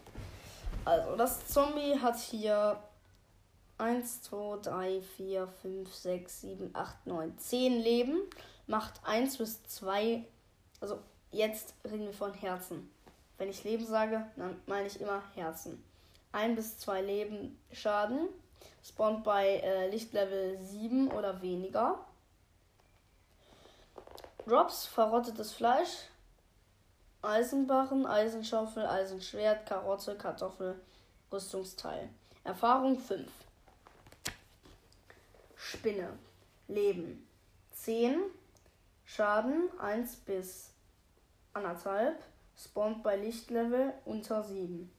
Also, 0.85 1.15
das 1.15 1.47
Zombie 1.47 1.99
hat 1.99 2.17
hier 2.19 2.81
1, 3.77 4.23
2, 4.23 4.59
3, 4.61 5.01
4, 5.01 5.47
5, 5.47 5.93
6, 5.93 6.41
7, 6.41 6.69
8, 6.73 7.07
9, 7.07 7.37
10 7.37 7.79
Leben. 7.79 8.17
Macht 8.67 9.01
1 9.03 9.37
bis 9.37 9.63
2. 9.63 10.25
Also, 10.81 10.99
jetzt 11.31 11.73
reden 11.85 12.05
wir 12.05 12.13
von 12.13 12.33
Herzen. 12.33 12.89
Wenn 13.37 13.49
ich 13.49 13.63
Leben 13.63 13.85
sage, 13.85 14.25
dann 14.35 14.59
meine 14.67 14.87
ich 14.87 14.99
immer 14.99 15.23
Herzen. 15.33 15.83
1 16.33 16.55
bis 16.55 16.77
2 16.79 17.01
Leben 17.01 17.59
Schaden. 17.71 18.27
Spawnt 18.83 19.23
bei 19.23 19.57
äh, 19.57 19.89
Lichtlevel 19.89 20.57
7 20.63 21.11
oder 21.11 21.41
weniger. 21.41 21.99
Drops, 24.45 24.85
verrottetes 24.85 25.53
Fleisch, 25.53 26.07
Eisenbarren, 27.21 28.05
Eisenschaufel, 28.05 28.85
Eisenschwert, 28.85 29.67
Karotte, 29.67 30.15
Kartoffel, 30.15 30.79
Rüstungsteil. 31.31 32.09
Erfahrung 32.43 32.97
5. 32.97 33.29
Spinne. 35.55 36.17
Leben. 36.67 37.27
10. 37.73 38.21
Schaden 39.05 39.69
1 39.79 40.15
bis 40.17 40.71
1,5. 41.53 42.13
Spawnt 42.57 43.03
bei 43.03 43.17
Lichtlevel 43.17 43.93
unter 44.05 44.43
7. 44.43 44.91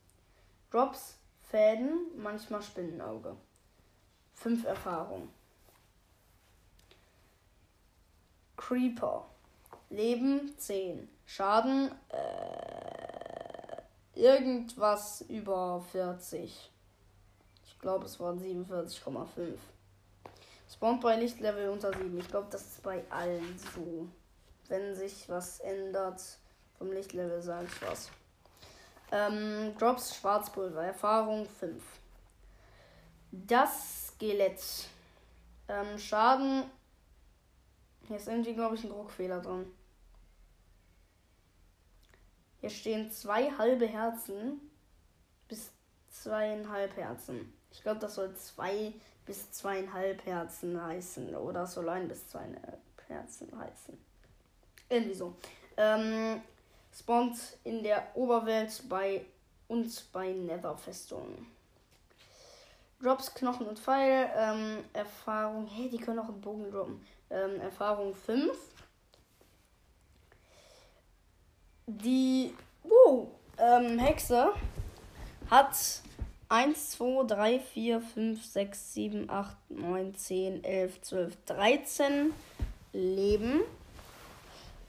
Drops, 0.70 1.16
Fäden, 1.50 2.06
manchmal 2.16 2.62
Spinnenauge. 2.62 3.36
5 4.40 4.64
Erfahrung. 4.64 5.28
Creeper. 8.56 9.26
Leben 9.90 10.54
10. 10.56 11.08
Schaden 11.26 11.90
äh, 12.08 13.82
irgendwas 14.14 15.20
über 15.22 15.84
40. 15.92 16.70
Ich 17.66 17.78
glaube, 17.80 18.06
es 18.06 18.18
waren 18.18 18.38
47,5. 18.40 19.56
Spawn 20.72 21.00
bei 21.00 21.16
Lichtlevel 21.16 21.68
unter 21.68 21.92
7. 21.92 22.18
Ich 22.18 22.28
glaube, 22.28 22.48
das 22.50 22.62
ist 22.62 22.82
bei 22.82 23.04
allen 23.10 23.58
so. 23.74 24.08
Wenn 24.68 24.94
sich 24.94 25.28
was 25.28 25.60
ändert 25.60 26.22
vom 26.78 26.92
Lichtlevel, 26.92 27.42
sage 27.42 27.66
ich 27.66 27.82
was. 27.82 28.10
Ähm, 29.12 29.74
Drops 29.78 30.14
Schwarzpulver. 30.16 30.84
Erfahrung 30.84 31.46
5. 31.46 31.82
Das 33.32 33.99
Skelett. 34.20 34.60
Ähm, 35.68 35.98
Schaden. 35.98 36.64
Hier 38.06 38.16
ist 38.18 38.28
irgendwie, 38.28 38.52
glaube 38.52 38.74
ich, 38.74 38.84
ein 38.84 38.90
Druckfehler 38.90 39.40
drin. 39.40 39.72
Hier 42.60 42.68
stehen 42.68 43.10
zwei 43.10 43.50
halbe 43.52 43.86
Herzen 43.86 44.60
bis 45.48 45.70
zweieinhalb 46.10 46.94
Herzen. 46.96 47.50
Ich 47.72 47.82
glaube, 47.82 48.00
das 48.00 48.16
soll 48.16 48.34
zwei 48.34 48.92
bis 49.24 49.52
zweieinhalb 49.52 50.26
Herzen 50.26 50.82
heißen. 50.82 51.34
Oder 51.34 51.66
soll 51.66 51.88
ein 51.88 52.06
bis 52.06 52.28
zweieinhalb 52.28 52.82
Herzen 53.08 53.58
heißen. 53.58 53.96
Irgendwie 54.90 55.14
so. 55.14 55.34
Ähm, 55.78 56.42
spawnt 56.92 57.38
in 57.64 57.82
der 57.82 58.14
Oberwelt 58.14 58.82
bei 58.86 59.24
uns 59.68 60.02
bei 60.02 60.32
Netherfestungen. 60.32 61.46
Drops, 63.02 63.34
Knochen 63.34 63.66
und 63.66 63.78
Pfeil. 63.78 64.30
Ähm, 64.36 64.78
Erfahrung. 64.92 65.66
Hey, 65.66 65.88
die 65.88 65.98
können 65.98 66.18
auch 66.18 66.28
einen 66.28 66.40
Bogen 66.40 66.70
droppen. 66.70 67.04
Ähm, 67.30 67.60
Erfahrung 67.60 68.14
5. 68.14 68.52
Die 71.86 72.54
uh, 72.84 73.26
ähm, 73.58 73.98
Hexe 73.98 74.52
hat 75.50 75.74
1, 76.48 76.90
2, 76.90 77.26
3, 77.26 77.58
4, 77.60 78.00
5, 78.00 78.44
6, 78.44 78.94
7, 78.94 79.30
8, 79.30 79.56
9, 79.70 80.14
10, 80.14 80.64
11, 80.64 81.00
12, 81.02 81.36
13 81.46 82.32
Leben. 82.92 83.62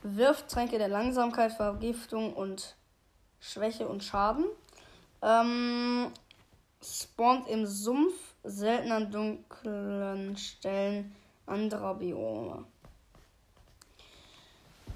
Wirft 0.03 0.49
Tränke 0.49 0.77
der 0.77 0.89
Langsamkeit, 0.89 1.53
Vergiftung 1.53 2.33
und 2.33 2.75
Schwäche 3.39 3.87
und 3.87 4.03
Schaden. 4.03 4.45
Ähm, 5.21 6.11
spawnt 6.83 7.47
im 7.47 7.65
Sumpf, 7.65 8.13
selten 8.43 8.91
an 8.91 9.11
dunklen 9.11 10.35
Stellen 10.37 11.15
anderer 11.45 11.95
Biome. 11.95 12.65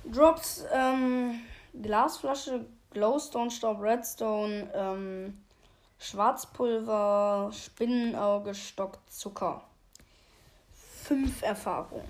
Drops 0.06 0.66
ähm, 0.72 1.42
Glasflasche, 1.82 2.66
Glowstone, 2.92 3.52
Staub, 3.52 3.82
Redstone, 3.82 4.70
ähm, 4.74 5.38
Schwarzpulver, 5.98 7.52
Spinnenauge, 7.52 8.54
Stock, 8.54 9.00
Zucker. 9.08 9.64
Fünf 11.04 11.42
Erfahrung. 11.42 12.04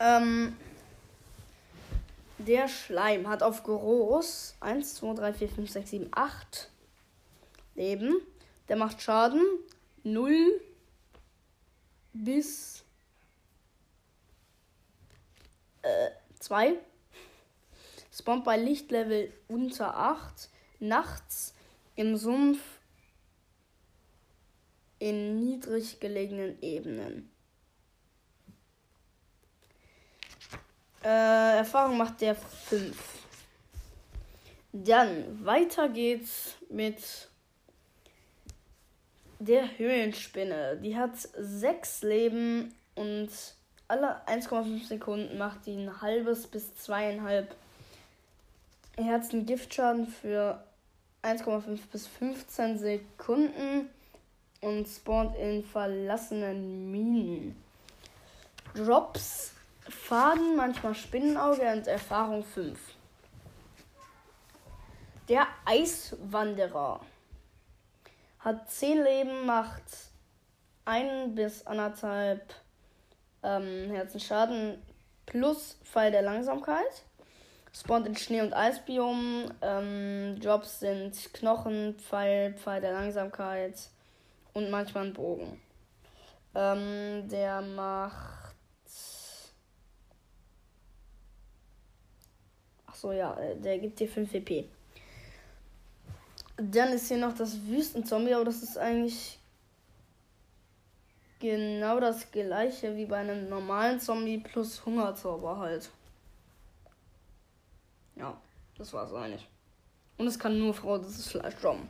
Ähm, 0.00 0.56
der 2.38 2.68
Schleim 2.68 3.28
hat 3.28 3.42
auf 3.42 3.62
groß 3.62 4.56
1, 4.60 4.94
2, 4.96 5.14
3, 5.14 5.32
4, 5.32 5.48
5, 5.48 5.70
6, 5.70 5.90
7, 5.90 6.08
8 6.10 6.71
Leben. 7.74 8.20
Der 8.68 8.76
macht 8.76 9.02
Schaden 9.02 9.42
0 10.04 10.60
bis 12.12 12.84
2. 16.38 16.68
Äh, 16.68 16.76
Spawnt 18.12 18.44
bei 18.44 18.56
Lichtlevel 18.56 19.32
unter 19.48 19.96
8. 19.96 20.50
Nachts 20.80 21.54
im 21.96 22.16
Sumpf 22.16 22.60
in 24.98 25.40
niedrig 25.40 25.98
gelegenen 26.00 26.60
Ebenen. 26.62 27.30
Äh, 31.02 31.56
Erfahrung 31.58 31.96
macht 31.96 32.20
der 32.20 32.36
5. 32.36 32.96
Dann 34.72 35.44
weiter 35.44 35.88
geht's 35.88 36.56
mit 36.70 37.28
der 39.44 39.78
Höhlenspinne. 39.78 40.78
Die 40.82 40.96
hat 40.96 41.16
6 41.16 42.02
Leben 42.02 42.74
und 42.94 43.28
alle 43.88 44.26
1,5 44.26 44.86
Sekunden 44.86 45.36
macht 45.38 45.66
die 45.66 45.74
ein 45.74 46.00
halbes 46.00 46.46
bis 46.46 46.74
zweieinhalb 46.76 47.54
Herzen 48.96 49.44
Giftschaden 49.46 50.06
für 50.06 50.62
1,5 51.22 51.78
bis 51.90 52.06
15 52.06 52.78
Sekunden 52.78 53.88
und 54.60 54.86
spawnt 54.86 55.36
in 55.36 55.64
verlassenen 55.64 56.90
Minen. 56.90 57.56
Drops, 58.74 59.54
Faden, 59.88 60.56
manchmal 60.56 60.94
Spinnenauge 60.94 61.70
und 61.72 61.86
Erfahrung 61.86 62.44
5. 62.44 62.78
Der 65.28 65.46
Eiswanderer 65.64 67.00
hat 68.44 68.70
10 68.70 69.02
Leben, 69.02 69.46
macht 69.46 69.82
1 70.84 71.34
bis 71.34 71.66
1,5 71.66 72.40
ähm, 73.44 73.90
Herzen 73.90 74.82
plus 75.26 75.78
Fall 75.84 76.10
der 76.10 76.22
Langsamkeit. 76.22 77.04
Spawnt 77.72 78.06
in 78.06 78.16
Schnee- 78.16 78.42
und 78.42 78.52
Eisbiom. 78.52 79.50
Ähm, 79.62 80.36
Jobs 80.40 80.80
sind 80.80 81.32
Knochen, 81.32 81.96
Pfeil, 81.98 82.54
Pfeil 82.54 82.80
der 82.80 82.92
Langsamkeit 82.92 83.88
und 84.52 84.70
manchmal 84.70 85.06
ein 85.06 85.14
Bogen. 85.14 85.60
Ähm, 86.54 87.28
der 87.28 87.62
macht. 87.62 88.54
Ach 92.86 92.94
so, 92.94 93.12
ja, 93.12 93.38
äh, 93.38 93.56
der 93.56 93.78
gibt 93.78 94.00
dir 94.00 94.08
5 94.08 94.32
WP. 94.34 94.68
Dann 96.56 96.92
ist 96.92 97.08
hier 97.08 97.18
noch 97.18 97.34
das 97.34 97.66
Wüstenzombie, 97.66 98.34
aber 98.34 98.44
das 98.44 98.62
ist 98.62 98.76
eigentlich 98.76 99.38
genau 101.40 101.98
das 101.98 102.30
gleiche 102.30 102.96
wie 102.96 103.06
bei 103.06 103.18
einem 103.18 103.48
normalen 103.48 103.98
Zombie 103.98 104.38
plus 104.38 104.84
Hungerzauber 104.86 105.58
halt. 105.58 105.90
Ja, 108.16 108.36
das 108.78 108.92
war's 108.92 109.12
eigentlich. 109.12 109.48
Und 110.18 110.26
es 110.26 110.38
kann 110.38 110.58
nur 110.58 110.72
Frau 110.72 110.98
das 110.98 111.18
ist 111.18 111.30
Fleisch 111.30 111.56
droppen. 111.56 111.88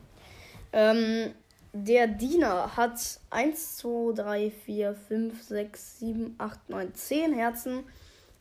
Ähm, 0.72 1.34
der 1.74 2.06
Diener 2.06 2.76
hat 2.76 3.20
1, 3.30 3.76
2, 3.78 4.14
3, 4.14 4.50
4, 4.50 4.94
5, 4.94 5.42
6, 5.42 5.98
7, 5.98 6.34
8, 6.38 6.68
9, 6.70 6.94
10 6.94 7.32
Herzen 7.34 7.84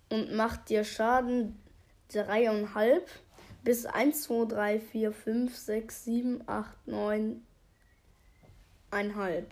und 0.09 0.33
macht 0.33 0.69
dir 0.69 0.83
Schaden 0.83 1.59
3,5 2.11 3.01
bis 3.63 3.85
1, 3.85 4.23
2, 4.23 4.45
3, 4.45 4.79
4, 4.79 5.11
5, 5.11 5.55
6, 5.55 6.03
7, 6.05 6.43
8, 6.47 6.87
9, 6.87 7.45
1,5. 8.91 9.43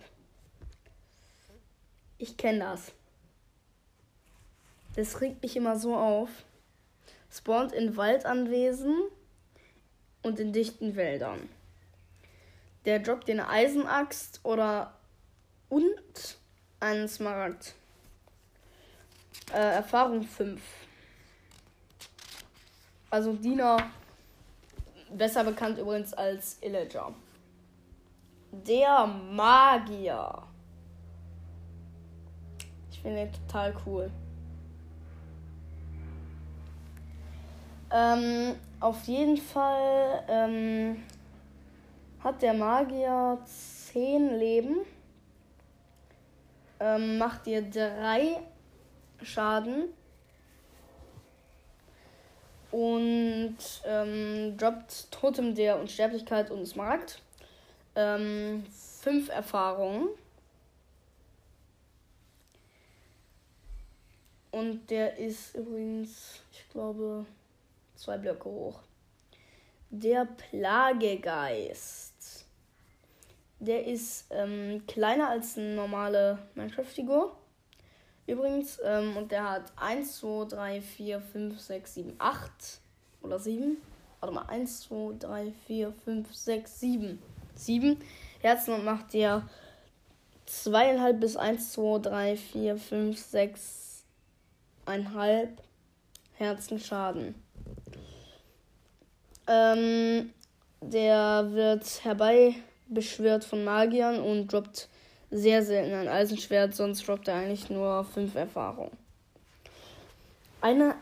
Ich 2.18 2.36
kenne 2.36 2.58
das. 2.60 2.92
Das 4.96 5.20
regt 5.20 5.42
mich 5.42 5.56
immer 5.56 5.78
so 5.78 5.94
auf. 5.94 6.28
Spawnt 7.30 7.72
in 7.72 7.96
Waldanwesen 7.96 8.94
und 10.22 10.40
in 10.40 10.52
dichten 10.52 10.96
Wäldern. 10.96 11.48
Der 12.84 12.98
droppt 12.98 13.28
den 13.28 13.40
Eisenaxt 13.40 14.40
oder 14.42 14.94
und 15.68 16.38
einen 16.80 17.08
Smaragd. 17.08 17.74
Äh, 19.52 19.74
Erfahrung 19.76 20.24
5. 20.24 20.60
Also 23.10 23.32
Diener, 23.32 23.90
besser 25.16 25.44
bekannt 25.44 25.78
übrigens 25.78 26.12
als 26.14 26.58
Illager. 26.62 27.12
Der 28.52 29.06
Magier. 29.06 30.42
Ich 32.90 33.00
finde 33.00 33.22
ihn 33.22 33.32
total 33.32 33.74
cool. 33.86 34.10
Ähm, 37.92 38.54
auf 38.78 39.04
jeden 39.04 39.36
Fall 39.36 40.24
ähm, 40.28 41.02
hat 42.22 42.40
der 42.42 42.54
Magier 42.54 43.38
10 43.92 44.38
Leben. 44.38 44.76
Ähm, 46.78 47.18
macht 47.18 47.46
dir 47.46 47.62
3 47.62 48.40
Schaden. 49.22 49.88
Und 52.70 53.56
ähm, 53.84 54.56
droppt 54.56 55.10
Totem 55.10 55.54
der 55.54 55.78
Unsterblichkeit 55.78 56.50
und 56.50 56.66
Smaragd. 56.66 57.20
5 57.94 58.64
ähm, 59.06 59.30
Erfahrungen. 59.30 60.08
Und 64.50 64.90
der 64.90 65.16
ist 65.16 65.54
übrigens, 65.54 66.42
ich 66.52 66.68
glaube, 66.70 67.24
zwei 67.94 68.18
Blöcke 68.18 68.44
hoch. 68.48 68.80
Der 69.90 70.24
Plagegeist. 70.24 72.14
Der 73.58 73.86
ist 73.86 74.26
ähm, 74.30 74.84
kleiner 74.86 75.28
als 75.28 75.58
eine 75.58 75.74
normale 75.74 76.38
Minecraft-Figur. 76.54 77.36
Übrigens, 78.30 78.78
ähm, 78.84 79.16
und 79.16 79.32
der 79.32 79.50
hat 79.50 79.72
1, 79.74 80.20
2, 80.20 80.44
3, 80.50 80.80
4, 80.80 81.20
5, 81.20 81.58
6, 81.58 81.94
7, 81.94 82.14
8 82.18 82.80
oder 83.22 83.40
7. 83.40 83.76
Warte 84.20 84.34
mal, 84.34 84.46
1, 84.46 84.82
2, 84.82 85.16
3, 85.18 85.52
4, 85.66 85.92
5, 86.04 86.32
6, 86.32 86.80
7. 86.80 87.22
7 87.56 87.96
Herzen 88.40 88.74
und 88.74 88.84
macht 88.84 89.14
der 89.14 89.48
2,5 90.46 91.12
bis 91.14 91.36
1, 91.36 91.72
2, 91.72 91.98
3, 91.98 92.36
4, 92.36 92.76
5, 92.76 93.18
6, 93.18 94.04
1,5 94.86 95.48
Herzen 96.34 96.78
Schaden. 96.78 97.34
Ähm, 99.48 100.32
der 100.80 101.48
wird 101.50 102.04
herbeibeschwört 102.04 103.44
von 103.44 103.64
Magiern 103.64 104.20
und 104.20 104.52
droppt 104.52 104.88
sehr 105.30 105.62
selten 105.64 105.94
ein 105.94 106.08
Eisenschwert, 106.08 106.74
sonst 106.74 107.06
droppt 107.06 107.28
er 107.28 107.36
eigentlich 107.36 107.70
nur 107.70 108.04
5 108.04 108.34
Erfahrung. 108.34 108.90
Eine, 110.60 110.96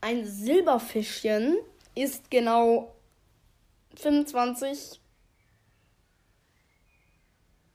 ein 0.00 0.24
Silberfischchen 0.26 1.58
ist 1.94 2.30
genau 2.30 2.94
25 3.96 5.00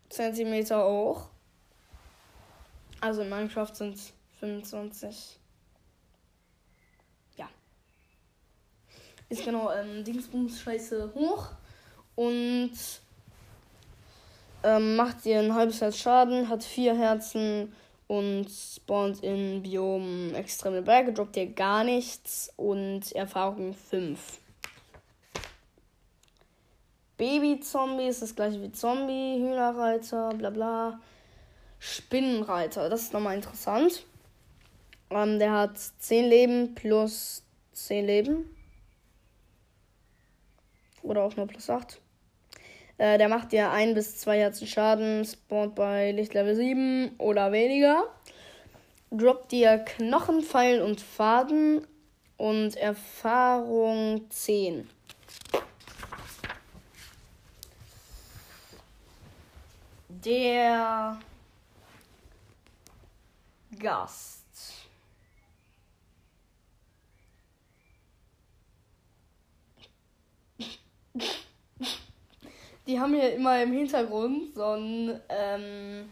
Zentimeter 0.09 0.85
hoch. 0.85 1.29
Also 3.01 3.21
in 3.21 3.29
Minecraft 3.29 3.73
sind 3.73 3.95
es 3.95 4.11
25 4.39 5.39
ist 9.29 9.45
genau 9.45 9.71
ähm, 9.71 10.03
Dingsbums 10.03 10.59
Scheiße 10.61 11.11
hoch 11.13 11.51
und 12.15 12.71
ähm, 14.63 14.95
macht 14.95 15.25
ihr 15.25 15.39
ein 15.39 15.53
halbes 15.53 15.81
Herz 15.81 15.97
Schaden, 15.97 16.49
hat 16.49 16.63
vier 16.63 16.97
Herzen 16.97 17.73
und 18.07 18.47
spawnt 18.49 19.23
in 19.23 19.61
Biom 19.61 20.33
extreme 20.35 20.81
Berge, 20.81 21.13
droppt 21.13 21.37
ihr 21.37 21.47
gar 21.47 21.83
nichts 21.83 22.51
und 22.57 23.11
Erfahrung 23.13 23.73
5. 23.73 24.39
Baby-Zombie 27.17 28.07
ist 28.07 28.21
das 28.21 28.35
gleiche 28.35 28.61
wie 28.61 28.71
Zombie, 28.71 29.39
Hühnerreiter, 29.39 30.33
bla 30.35 30.49
bla. 30.49 30.99
Spinnenreiter, 31.77 32.89
das 32.89 33.03
ist 33.03 33.13
nochmal 33.13 33.35
interessant. 33.35 34.05
Ähm, 35.09 35.39
der 35.39 35.51
hat 35.51 35.77
10 35.77 36.29
Leben 36.29 36.75
plus 36.75 37.43
10 37.73 38.05
Leben. 38.05 38.55
Oder 41.01 41.23
auch 41.23 41.35
nur 41.35 41.47
plus 41.47 41.69
8. 41.69 41.99
Äh, 42.99 43.17
der 43.17 43.29
macht 43.29 43.53
dir 43.53 43.71
1 43.71 43.93
bis 43.95 44.17
2 44.17 44.39
Herzen 44.39 44.67
Schaden, 44.67 45.23
spawnt 45.23 45.73
bei 45.73 46.12
Lichtlevel 46.12 46.53
7 46.53 47.15
oder 47.17 47.53
weniger. 47.53 48.03
Droppt 49.09 49.53
dir 49.53 49.79
Knochen, 49.79 50.43
Pfeil 50.43 50.81
und 50.81 50.99
Faden 50.99 51.88
und 52.35 52.75
Erfahrung 52.75 54.29
10. 54.29 54.89
Der 60.09 61.17
Gast. 63.79 64.43
Die 72.89 72.99
haben 72.99 73.13
hier 73.13 73.36
immer 73.36 73.62
im 73.62 73.71
Hintergrund 73.71 74.56
so 74.56 74.71
ein, 74.71 75.21
ähm, 75.30 76.10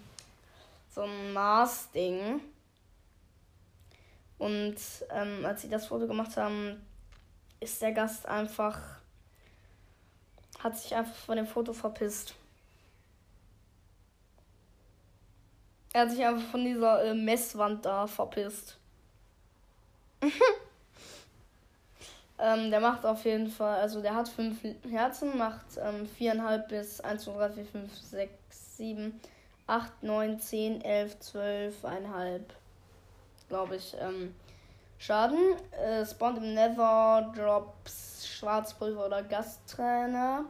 so 0.94 1.02
ein 1.02 1.34
Mars-Ding. 1.34 2.40
Und 4.38 4.76
ähm, 5.10 5.44
als 5.44 5.63
sie 5.63 5.70
das 5.70 5.88
Foto 5.88 6.06
gemacht 6.06 6.38
haben, 6.38 6.86
ist 7.60 7.82
der 7.82 7.94
Gast 7.94 8.28
einfach, 8.28 8.80
hat 10.60 10.78
sich 10.78 10.94
einfach 10.94 11.16
von 11.16 11.38
dem 11.38 11.48
Foto 11.48 11.74
verpisst. 11.74 12.36
Er 15.94 16.02
hat 16.02 16.12
sich 16.12 16.24
einfach 16.24 16.48
von 16.52 16.63
dieser 16.63 17.06
äh, 17.06 17.16
Messwand 17.16 17.84
da 17.88 18.06
verpisst. 18.06 18.78
Ähm, 22.39 22.69
der 22.69 22.80
macht 22.80 23.06
auf 23.06 23.26
jeden 23.26 23.47
Fall, 23.47 23.80
also 23.80 24.02
der 24.02 24.13
hat 24.13 24.30
fünf 24.30 24.60
Herzen, 24.89 25.38
macht 25.38 25.65
ähm, 25.78 26.08
4,5 26.19 26.67
bis 26.67 27.02
1, 27.02 27.23
2, 27.23 27.32
3, 27.32 27.50
4, 27.50 27.65
5, 27.65 27.95
6, 27.95 28.78
7, 28.78 29.19
8, 29.65 30.04
9, 30.04 30.39
10, 30.39 30.82
11, 30.82 31.19
12, 31.19 31.84
1,5, 31.84 32.39
glaube 33.50 33.76
ich, 33.78 33.95
ähm, 34.00 34.36
Schaden. 35.00 35.56
Äh, 35.71 36.06
spawnt 36.06 36.38
im 36.38 36.54
Nether, 36.54 37.32
Drops, 37.36 38.28
Schwarzpulver 38.28 39.06
oder 39.06 39.23
Gasttrainer. 39.23 40.45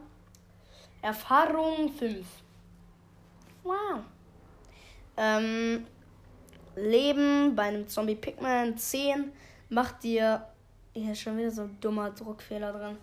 Erfahrung 1.02 1.92
5. 1.92 2.26
Wow. 3.62 4.00
Ähm, 5.16 5.86
Leben 6.76 7.54
bei 7.54 7.64
einem 7.64 7.88
Zombie 7.88 8.14
Pigman 8.14 8.76
10 8.78 9.32
macht 9.68 10.02
dir 10.02 10.46
hier 11.00 11.12
ist 11.12 11.20
schon 11.20 11.36
wieder 11.36 11.50
so 11.50 11.62
ein 11.62 11.78
dummer 11.80 12.10
Druckfehler 12.10 12.72
drin. 12.72 12.98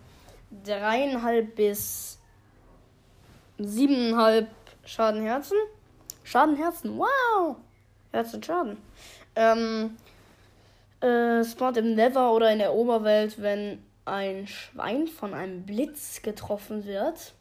Dreieinhalb 0.64 1.56
bis 1.56 2.20
siebeneinhalb 3.58 4.50
Schadenherzen. 4.86 5.58
Schadenherzen, 6.24 6.98
wow! 6.98 7.58
Herzen 8.12 8.42
Schaden. 8.44 8.78
Ähm, 9.36 9.98
Äh, 11.02 11.44
spawnt 11.44 11.78
im 11.78 11.94
Nether 11.94 12.32
oder 12.32 12.52
in 12.52 12.58
der 12.58 12.74
Oberwelt, 12.74 13.40
wenn 13.40 13.84
ein 14.06 14.48
Schwein 14.48 15.08
von 15.08 15.34
einem 15.34 15.64
Blitz 15.64 16.22
getroffen 16.22 16.86
wird. 16.86 17.34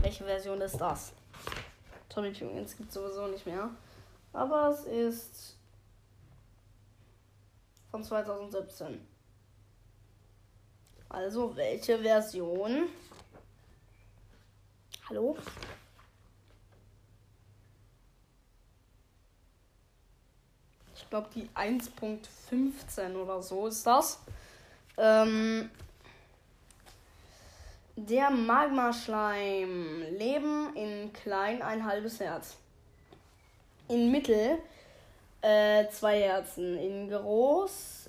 Welche 0.00 0.22
Version 0.22 0.60
ist 0.60 0.76
das? 0.76 1.12
Tommy 2.08 2.30
Penguins 2.30 2.76
gibt 2.76 2.92
sowieso 2.92 3.26
nicht 3.26 3.46
mehr. 3.46 3.70
Aber 4.32 4.68
es 4.68 4.84
ist 4.84 5.53
von 7.94 8.02
2017. 8.02 9.06
Also, 11.08 11.54
welche 11.54 11.96
Version? 12.00 12.88
Hallo? 15.08 15.38
Ich 20.96 21.08
glaube, 21.08 21.28
die 21.36 21.48
1.15 21.50 23.14
oder 23.14 23.40
so 23.40 23.68
ist 23.68 23.86
das. 23.86 24.18
Ähm, 24.96 25.70
der 27.94 28.28
Magma-Schleim. 28.30 30.02
Leben 30.18 30.74
in 30.74 31.12
klein 31.12 31.62
ein 31.62 31.84
halbes 31.84 32.18
Herz. 32.18 32.56
In 33.86 34.10
Mittel 34.10 34.58
äh, 35.44 35.88
zwei 35.90 36.22
Herzen. 36.22 36.78
In 36.78 37.10
groß 37.10 38.08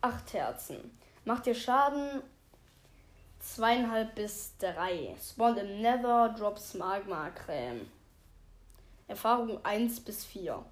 acht 0.00 0.32
Herzen. 0.32 0.98
Macht 1.24 1.46
dir 1.46 1.54
Schaden 1.54 2.22
zweieinhalb 3.38 4.14
bis 4.14 4.56
drei. 4.58 5.14
Spawnt 5.22 5.58
im 5.58 5.82
Nether, 5.82 6.34
Drops 6.38 6.74
Magma-Creme. 6.74 7.86
Erfahrung 9.06 9.62
1 9.64 10.00
bis 10.00 10.24
4. 10.24 10.64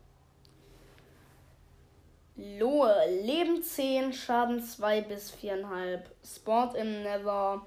Lohe, 2.36 2.94
Leben 3.22 3.62
10, 3.62 4.14
Schaden 4.14 4.62
2 4.62 5.02
bis 5.02 5.32
4,5. 5.34 6.00
Spawnt 6.24 6.74
im 6.74 7.02
Nether, 7.02 7.60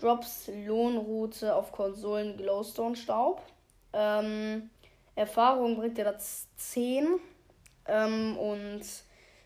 Drops 0.00 0.48
Lohnroute 0.64 1.54
auf 1.54 1.72
Konsolen 1.72 2.36
Glowstone 2.36 2.94
Staub. 2.94 3.42
Ähm, 3.92 4.70
Erfahrung 5.16 5.76
bringt 5.76 5.98
dir 5.98 6.04
das 6.04 6.46
10. 6.56 7.20
Ähm, 7.92 8.38
und 8.38 8.82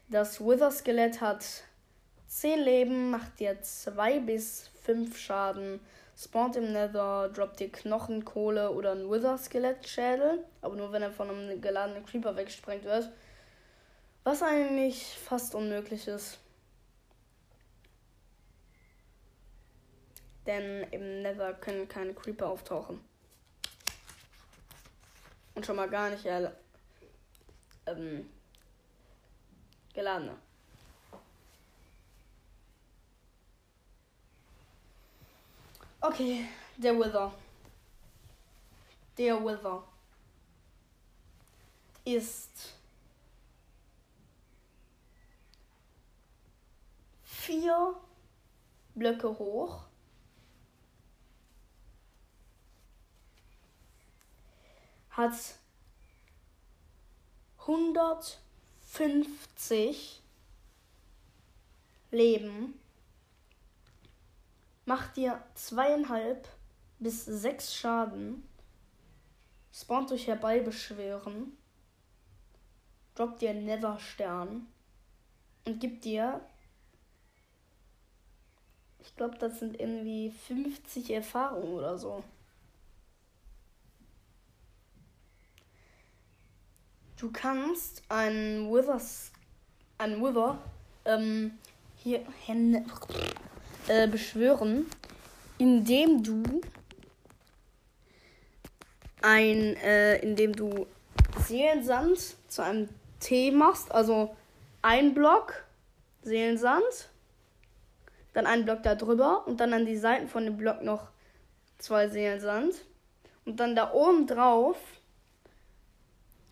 das 0.09 0.41
Wither 0.41 0.71
Skelett 0.71 1.21
hat 1.21 1.45
10 2.29 2.61
Leben, 2.61 3.11
macht 3.11 3.41
dir 3.41 3.61
2 3.61 4.21
bis 4.21 4.71
5 4.85 5.19
Schaden. 5.19 5.81
Spawnt 6.17 6.55
im 6.57 6.73
Nether, 6.73 7.29
droppt 7.29 7.59
dir 7.59 7.71
Knochen, 7.71 8.25
Kohle 8.25 8.71
oder 8.71 8.93
ein 8.93 9.11
Wither 9.11 9.37
Skelett 9.37 9.87
Schädel. 9.87 10.45
Aber 10.63 10.77
nur 10.77 10.93
wenn 10.93 11.03
er 11.03 11.11
von 11.11 11.29
einem 11.29 11.61
geladenen 11.61 12.07
Creeper 12.07 12.37
weggesprengt 12.37 12.85
wird. 12.85 13.11
Was 14.23 14.43
eigentlich 14.43 15.19
fast 15.19 15.57
unmöglich 15.57 16.07
ist. 16.07 16.39
Denn 20.47 20.85
im 20.93 21.23
Nether 21.23 21.53
können 21.55 21.89
keine 21.89 22.15
Creeper 22.15 22.47
auftauchen. 22.47 23.01
Und 25.57 25.67
schon 25.67 25.75
mal 25.75 25.91
gar 25.91 26.11
nicht 26.11 26.25
äh, 26.25 26.49
ähm, 27.87 28.29
geladene. 29.97 30.37
Okay, 36.01 36.47
der 36.77 36.95
Wither. 36.99 37.33
Der 39.19 39.43
Wither 39.43 39.83
ist 42.05 42.75
vier 47.25 47.97
Blöcke 48.95 49.29
hoch 49.29 49.87
hat 55.11 55.57
150 58.99 60.23
Leben. 62.11 62.81
Macht 64.87 65.17
dir 65.17 65.43
zweieinhalb 65.55 66.49
bis 66.99 67.25
sechs 67.25 67.75
Schaden. 67.75 68.49
Spawnt 69.73 70.11
durch 70.11 70.27
herbeibeschwören. 70.27 71.57
Droppt 73.15 73.43
dir 73.43 73.53
Nether 73.53 73.99
Stern. 73.99 74.67
Und 75.67 75.81
gibt 75.81 76.05
dir. 76.05 76.41
Ich 79.01 79.15
glaube, 79.17 79.37
das 79.39 79.59
sind 79.59 79.79
irgendwie 79.79 80.31
50 80.31 81.11
Erfahrungen 81.11 81.75
oder 81.75 81.99
so. 81.99 82.25
Du 87.19 87.31
kannst 87.33 88.03
einen 88.11 88.71
Withers, 88.71 89.33
einen 89.97 90.23
Wither 90.23 90.59
ähm, 91.07 91.59
hier 91.97 92.21
Hände, 92.45 92.85
äh, 93.89 94.07
beschwören, 94.07 94.85
indem 95.57 96.23
du 96.23 96.43
ein, 99.23 99.77
äh, 99.77 100.19
indem 100.19 100.55
du 100.55 100.87
Seelensand 101.47 102.37
zu 102.49 102.63
einem 102.63 102.91
T 103.19 103.51
machst, 103.51 103.91
also 103.93 104.37
ein 104.83 105.15
Block 105.15 105.65
Seelensand, 106.23 107.09
dann 108.35 108.47
ein 108.47 108.67
Block 108.67 108.83
da 108.83 108.95
drüber 108.95 109.47
und 109.47 109.59
dann 109.59 109.73
an 109.73 109.87
die 109.87 109.97
Seiten 109.97 110.29
von 110.29 110.45
dem 110.45 110.59
Block 110.59 110.83
noch 110.83 111.09
zwei 111.79 112.09
Seelensand 112.09 112.75
und 113.47 113.59
dann 113.59 113.75
da 113.75 113.95
oben 113.95 114.27
drauf 114.27 114.77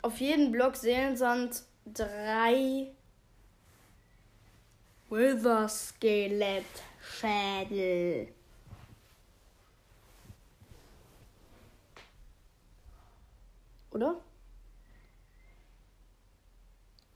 auf 0.05 0.21
jeden 0.21 0.53
Block 0.53 0.77
Seelensand 0.77 1.63
drei 1.87 2.89
Wither 5.09 5.67
Skelett 5.67 6.67
Schädel. 7.01 8.29
Oder? 13.93 14.17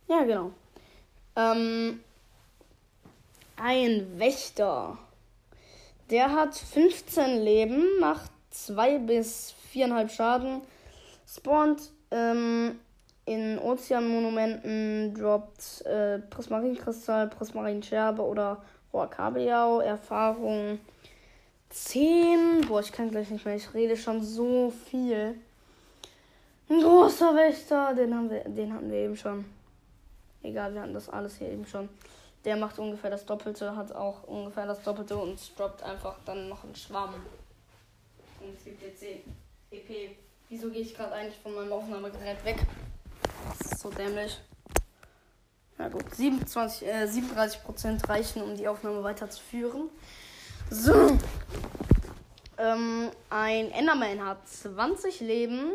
Ja, 0.07 0.23
genau. 0.23 0.53
Ähm, 1.37 2.03
ein 3.57 4.19
Wächter. 4.19 4.97
Der 6.09 6.33
hat 6.33 6.55
15 6.57 7.43
Leben, 7.43 7.85
macht 8.01 8.31
2 8.49 8.99
bis 9.01 9.55
4,5 9.75 10.09
Schaden, 10.09 10.63
spawnt 11.27 11.93
ähm, 12.11 12.79
in 13.25 13.59
Ozeanmonumenten 13.59 15.15
droppt 15.15 15.85
äh, 15.85 16.19
Prismarinkristall, 16.19 17.29
Prismarinscherbe 17.29 18.23
oder 18.23 18.63
Rohr 18.93 19.09
Kabeljau. 19.09 19.81
Erfahrung 19.81 20.79
10. 21.69 22.63
Boah, 22.67 22.81
ich 22.81 22.91
kann 22.91 23.11
gleich 23.11 23.31
nicht 23.31 23.45
mehr. 23.45 23.57
Ich 23.57 23.75
rede 23.75 23.97
schon 23.97 24.23
so 24.23 24.71
viel. 24.71 25.39
Ein 26.71 26.81
großer 26.81 27.35
Wächter, 27.35 27.95
den 27.95 28.15
haben 28.15 28.31
wir, 28.31 28.45
den 28.45 28.73
hatten 28.73 28.91
wir 28.91 28.99
eben 28.99 29.17
schon. 29.17 29.45
Egal, 30.43 30.73
wir 30.75 30.83
hatten 30.83 30.95
das 30.95 31.09
alles 31.09 31.37
hier 31.37 31.51
eben 31.51 31.67
schon. 31.67 31.89
Der 32.45 32.57
macht 32.57 32.79
ungefähr 32.79 33.11
das 33.11 33.27
Doppelte, 33.27 33.75
hat 33.77 33.93
auch 33.93 34.23
ungefähr 34.25 34.67
das 34.67 34.83
Doppelte 34.83 35.17
und 35.17 35.39
droppt 35.59 35.83
einfach 35.83 36.17
dann 36.25 36.49
noch 36.49 36.65
einen 36.65 36.75
Schwamm. 36.75 37.15
Und 38.41 38.57
es 38.57 38.65
gibt 38.65 38.83
jetzt 38.83 39.03
EP. 39.71 40.17
Wieso 40.51 40.71
gehe 40.71 40.81
ich 40.81 40.95
gerade 40.95 41.13
eigentlich 41.13 41.39
von 41.43 41.55
meinem 41.55 41.73
Aufnahmegerät 41.73 42.43
weg? 42.43 42.57
Das 43.49 43.73
ist 43.73 43.81
so 43.81 43.91
dämlich. 43.91 44.41
Na 45.77 45.89
gut, 45.89 46.15
27, 46.15 46.89
äh, 46.89 47.07
37% 47.07 48.09
reichen, 48.09 48.41
um 48.43 48.57
die 48.57 48.67
Aufnahme 48.67 49.05
weiterzuführen. 49.05 49.91
So. 50.71 51.19
Ähm, 52.57 53.11
ein 53.29 53.71
Enderman 53.73 54.25
hat 54.25 54.49
20 54.49 55.21
Leben, 55.21 55.73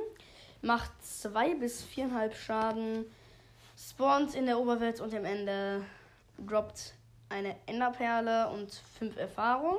macht 0.63 0.91
2 1.03 1.53
bis 1.53 1.83
4,5 1.83 2.33
Schaden, 2.33 3.05
spawnt 3.77 4.33
in 4.33 4.47
der 4.47 4.59
Oberwelt 4.59 5.01
und 5.01 5.13
am 5.13 5.25
Ende 5.25 5.85
droppt 6.39 6.95
eine 7.29 7.55
Enderperle 7.67 8.49
und 8.49 8.73
5 8.97 9.17
Erfahrung. 9.17 9.77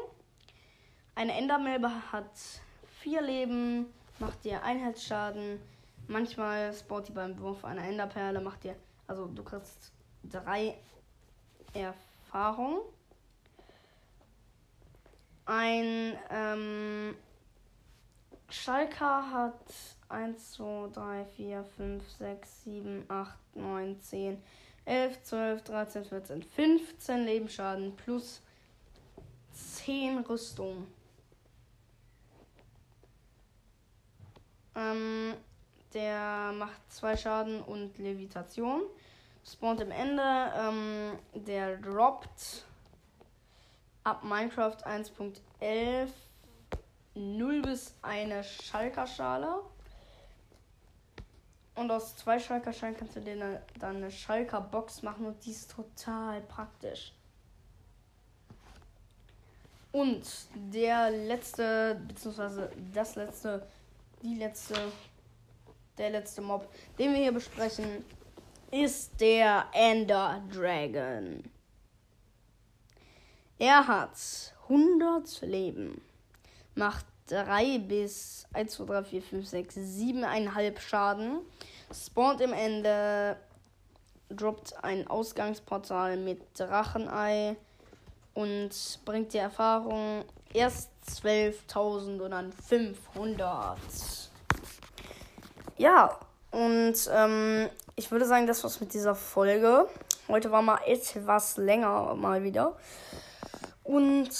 Eine 1.17 1.35
Endermelbe 1.35 1.91
hat 2.13 2.31
4 3.03 3.23
Leben, 3.23 3.93
macht 4.19 4.45
dir 4.45 4.63
Einheitsschaden. 4.63 5.61
Manchmal 6.07 6.73
spawnt 6.75 7.09
die 7.09 7.13
beim 7.13 7.39
Wurf 7.41 7.65
einer 7.65 7.83
Enderperle, 7.83 8.41
macht 8.41 8.65
dir, 8.65 8.77
also 9.07 9.27
du 9.27 9.43
kriegst 9.43 9.93
drei 10.25 10.77
Erfahrung. 11.73 12.81
Ein 15.47 16.17
ähm, 16.31 17.17
Schalker 18.49 19.31
hat 19.31 19.75
1, 20.09 20.53
2, 20.53 20.89
3, 20.93 21.25
4, 21.37 21.65
5, 21.65 22.11
6, 22.11 22.65
7, 22.65 23.05
8, 23.09 23.57
9, 23.57 24.01
10, 24.01 24.43
11, 24.85 25.23
12, 25.23 25.63
13, 25.63 26.05
14, 26.05 26.43
15 26.43 27.25
Lebensschaden 27.25 27.97
plus 27.97 28.43
10 29.53 30.19
Rüstung. 30.21 30.87
Ähm, 34.77 35.35
der 35.93 36.53
macht 36.59 36.81
2 36.93 37.17
Schaden 37.17 37.63
und 37.63 37.99
Levitation. 37.99 38.83
Spawnt 39.47 39.81
im 39.81 39.91
Ende. 39.91 40.23
Ähm, 40.57 41.19
der 41.35 41.77
droppt 41.77 42.65
ab 44.03 44.25
Minecraft 44.25 44.77
1.11 44.85 46.09
0 47.15 47.63
bis 47.63 47.95
eine 48.03 48.43
Schalkerschale. 48.43 49.63
Und 51.77 51.91
aus 51.91 52.17
zwei 52.17 52.39
Schalkerschalen 52.39 52.97
kannst 52.97 53.17
du 53.17 53.21
dir 53.21 53.61
dann 53.81 53.97
eine 53.97 54.11
Schalker-Box 54.11 55.03
machen 55.03 55.27
und 55.27 55.45
die 55.45 55.51
ist 55.51 55.73
total 55.73 56.41
praktisch. 56.43 57.13
Und 59.91 60.25
der 60.55 61.11
letzte, 61.11 62.01
beziehungsweise 62.07 62.71
das 62.93 63.17
letzte, 63.17 63.67
die 64.25 64.35
letzte, 64.37 64.75
der 65.99 66.11
letzte 66.11 66.41
Mob, 66.41 66.67
den 66.99 67.13
wir 67.13 67.21
hier 67.21 67.33
besprechen, 67.33 68.05
ist 68.71 69.21
der 69.21 69.67
Ender 69.73 70.43
Dragon. 70.53 71.45
Er 73.59 73.87
hat 73.87 74.17
100 74.69 75.43
Leben, 75.43 76.01
macht 76.75 77.05
3 77.27 77.79
bis 77.79 78.47
1, 78.53 78.73
2, 78.73 78.85
3, 78.85 79.05
4, 79.05 79.23
5, 79.23 79.47
6, 79.47 79.77
7,5 79.77 80.81
Schaden. 80.81 81.39
Spawnt 81.93 82.41
im 82.41 82.53
Ende. 82.53 83.37
Droppt 84.31 84.83
ein 84.83 85.07
Ausgangsportal 85.07 86.17
mit 86.17 86.41
Drachenei. 86.59 87.57
Und 88.33 88.99
bringt 89.05 89.33
die 89.33 89.39
Erfahrung 89.39 90.25
erst 90.53 90.91
12.000 91.09 92.21
und 92.21 92.31
dann 92.31 92.53
500. 92.53 93.79
Ja, 95.77 96.19
und 96.51 96.95
ähm, 97.13 97.69
ich 97.97 98.11
würde 98.11 98.27
sagen, 98.27 98.47
das 98.47 98.63
war's 98.65 98.81
mit 98.81 98.95
dieser 98.95 99.15
Folge. 99.15 99.89
Heute 100.29 100.51
war 100.51 100.63
mal 100.63 100.81
etwas 100.87 101.57
länger 101.57 102.15
mal 102.15 102.43
wieder. 102.43 102.77
Und 103.83 104.31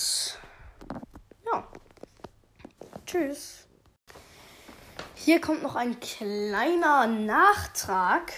Tschüss. 3.15 3.69
Hier 5.15 5.41
kommt 5.41 5.63
noch 5.63 5.77
ein 5.77 6.01
kleiner 6.01 7.07
Nachtrag. 7.07 8.33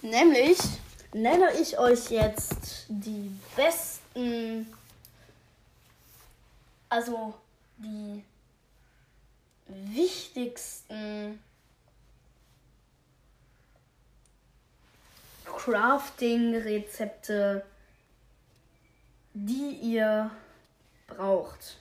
Nämlich 0.00 0.58
nenne 1.12 1.52
ich 1.60 1.78
euch 1.78 2.10
jetzt 2.10 2.86
die 2.88 3.30
besten, 3.54 4.66
also 6.92 7.34
die 7.78 8.22
wichtigsten 9.66 11.42
Crafting-Rezepte, 15.46 17.64
die 19.32 19.78
ihr 19.80 20.30
braucht. 21.06 21.78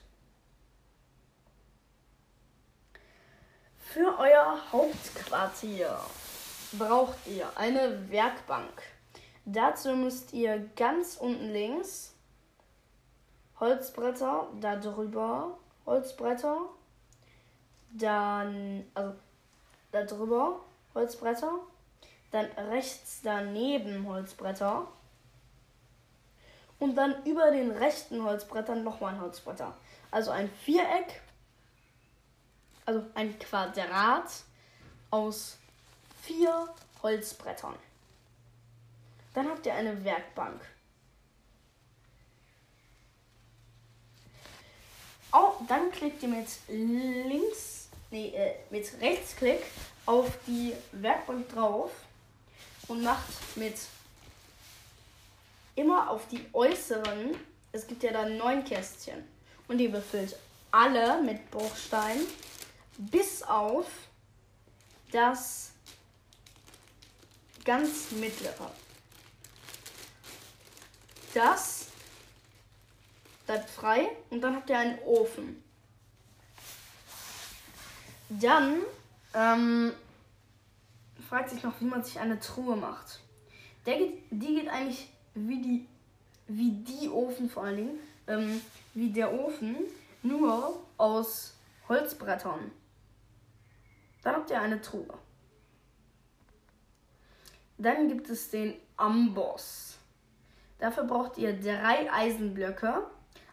Für 3.79 4.17
euer 4.17 4.71
Hauptquartier 4.71 5.99
braucht 6.71 7.17
ihr 7.27 7.51
eine 7.57 8.09
Werkbank. 8.09 8.81
Dazu 9.43 9.93
müsst 9.93 10.31
ihr 10.31 10.69
ganz 10.77 11.17
unten 11.17 11.49
links 11.49 12.13
Holzbretter, 13.61 14.47
da 14.59 14.75
drüber 14.75 15.57
Holzbretter, 15.85 16.57
dann, 17.91 18.85
also 18.93 19.13
da 19.93 20.03
drüber 20.03 20.59
Holzbretter, 20.93 21.59
dann 22.31 22.45
rechts 22.69 23.21
daneben 23.23 24.05
Holzbretter 24.05 24.87
und 26.79 26.95
dann 26.95 27.23
über 27.23 27.51
den 27.51 27.71
rechten 27.71 28.21
Holzbrettern 28.23 28.83
nochmal 28.83 29.13
ein 29.13 29.21
Holzbretter. 29.21 29.73
Also 30.11 30.31
ein 30.31 30.49
Viereck 30.65 31.21
also 32.85 33.05
ein 33.13 33.37
Quadrat 33.39 34.43
aus 35.09 35.57
vier 36.21 36.67
Holzbrettern. 37.01 37.75
Dann 39.33 39.47
habt 39.49 39.65
ihr 39.65 39.73
eine 39.73 40.03
Werkbank. 40.03 40.61
Oh, 45.33 45.53
dann 45.67 45.91
klickt 45.91 46.21
ihr 46.23 46.29
mit 46.29 46.47
links, 46.67 47.87
nee, 48.09 48.29
äh, 48.35 48.55
mit 48.69 48.85
Rechtsklick 48.99 49.61
auf 50.05 50.29
die 50.45 50.73
Werkbank 50.91 51.47
drauf 51.49 51.91
und 52.87 53.03
macht 53.03 53.55
mit 53.55 53.75
immer 55.75 56.09
auf 56.09 56.27
die 56.27 56.45
äußeren, 56.51 57.35
es 57.71 57.87
gibt 57.87 58.03
ja 58.03 58.11
da 58.11 58.27
neun 58.27 58.65
Kästchen 58.65 59.23
und 59.69 59.77
die 59.77 59.87
befüllt 59.87 60.35
alle 60.71 61.21
mit 61.21 61.49
Bruchstein 61.49 62.19
bis 62.97 63.41
auf 63.43 63.85
das 65.11 65.71
ganz 67.63 68.11
mittlere. 68.11 68.71
Das 71.33 71.80
bleibt 73.51 73.69
frei 73.69 74.07
und 74.29 74.39
dann 74.39 74.55
habt 74.55 74.69
ihr 74.69 74.77
einen 74.77 74.97
Ofen. 74.99 75.61
Dann 78.29 78.77
ähm, 79.33 79.91
fragt 81.27 81.49
sich 81.49 81.61
noch, 81.61 81.81
wie 81.81 81.85
man 81.85 82.01
sich 82.01 82.17
eine 82.17 82.39
Truhe 82.39 82.77
macht. 82.77 83.19
Der 83.85 83.97
geht, 83.97 84.23
die 84.29 84.55
geht 84.55 84.69
eigentlich 84.69 85.11
wie 85.33 85.61
die, 85.61 85.87
wie 86.47 86.71
die 86.71 87.09
Ofen 87.09 87.49
vor 87.49 87.65
allen 87.65 87.75
Dingen, 87.75 87.99
ähm, 88.27 88.61
wie 88.93 89.09
der 89.09 89.33
Ofen, 89.33 89.75
nur 90.23 90.81
aus 90.95 91.53
Holzbrettern. 91.89 92.71
Dann 94.23 94.35
habt 94.35 94.49
ihr 94.49 94.61
eine 94.61 94.81
Truhe. 94.81 95.13
Dann 97.77 98.07
gibt 98.07 98.29
es 98.29 98.49
den 98.49 98.75
Amboss. 98.95 99.97
Dafür 100.79 101.03
braucht 101.03 101.37
ihr 101.37 101.59
drei 101.59 102.09
Eisenblöcke. 102.13 103.03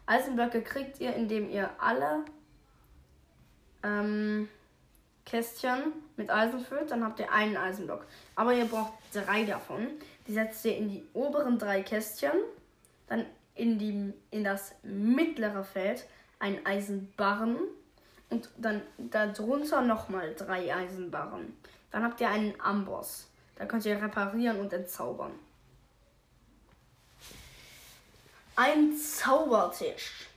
Eisenblöcke 0.09 0.63
kriegt 0.63 0.99
ihr, 0.99 1.13
indem 1.13 1.49
ihr 1.49 1.69
alle 1.77 2.25
ähm, 3.83 4.49
Kästchen 5.23 5.93
mit 6.17 6.31
Eisen 6.31 6.61
füllt. 6.61 6.89
Dann 6.89 7.03
habt 7.03 7.19
ihr 7.19 7.31
einen 7.31 7.55
Eisenblock. 7.55 8.05
Aber 8.35 8.53
ihr 8.53 8.65
braucht 8.65 8.93
drei 9.13 9.43
davon. 9.43 9.87
Die 10.27 10.33
setzt 10.33 10.65
ihr 10.65 10.75
in 10.75 10.89
die 10.89 11.05
oberen 11.13 11.59
drei 11.59 11.83
Kästchen. 11.83 12.31
Dann 13.07 13.25
in, 13.53 13.77
die, 13.77 14.13
in 14.31 14.43
das 14.43 14.73
mittlere 14.81 15.63
Feld 15.63 16.05
ein 16.39 16.65
Eisenbarren 16.65 17.57
und 18.29 18.49
dann 18.57 18.81
darunter 18.97 19.81
nochmal 19.81 20.33
drei 20.35 20.73
Eisenbarren. 20.73 21.55
Dann 21.91 22.03
habt 22.03 22.19
ihr 22.21 22.29
einen 22.29 22.59
Amboss. 22.59 23.27
Da 23.57 23.65
könnt 23.65 23.85
ihr 23.85 24.01
reparieren 24.01 24.59
und 24.59 24.73
entzaubern. 24.73 25.31
Ein 28.61 28.93
Zaubertisch 28.97 30.27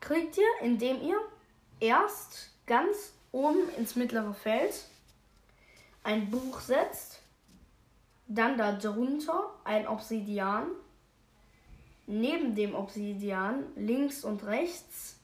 kriegt 0.00 0.38
ihr, 0.38 0.48
indem 0.62 1.02
ihr 1.02 1.20
erst 1.78 2.48
ganz 2.64 3.12
oben 3.32 3.68
ins 3.76 3.96
mittlere 3.96 4.32
Feld 4.32 4.74
ein 6.04 6.30
Buch 6.30 6.58
setzt, 6.60 7.20
dann 8.28 8.56
darunter 8.56 9.50
ein 9.62 9.86
Obsidian, 9.86 10.68
neben 12.06 12.54
dem 12.54 12.74
Obsidian 12.74 13.64
links 13.76 14.24
und 14.24 14.42
rechts 14.46 15.18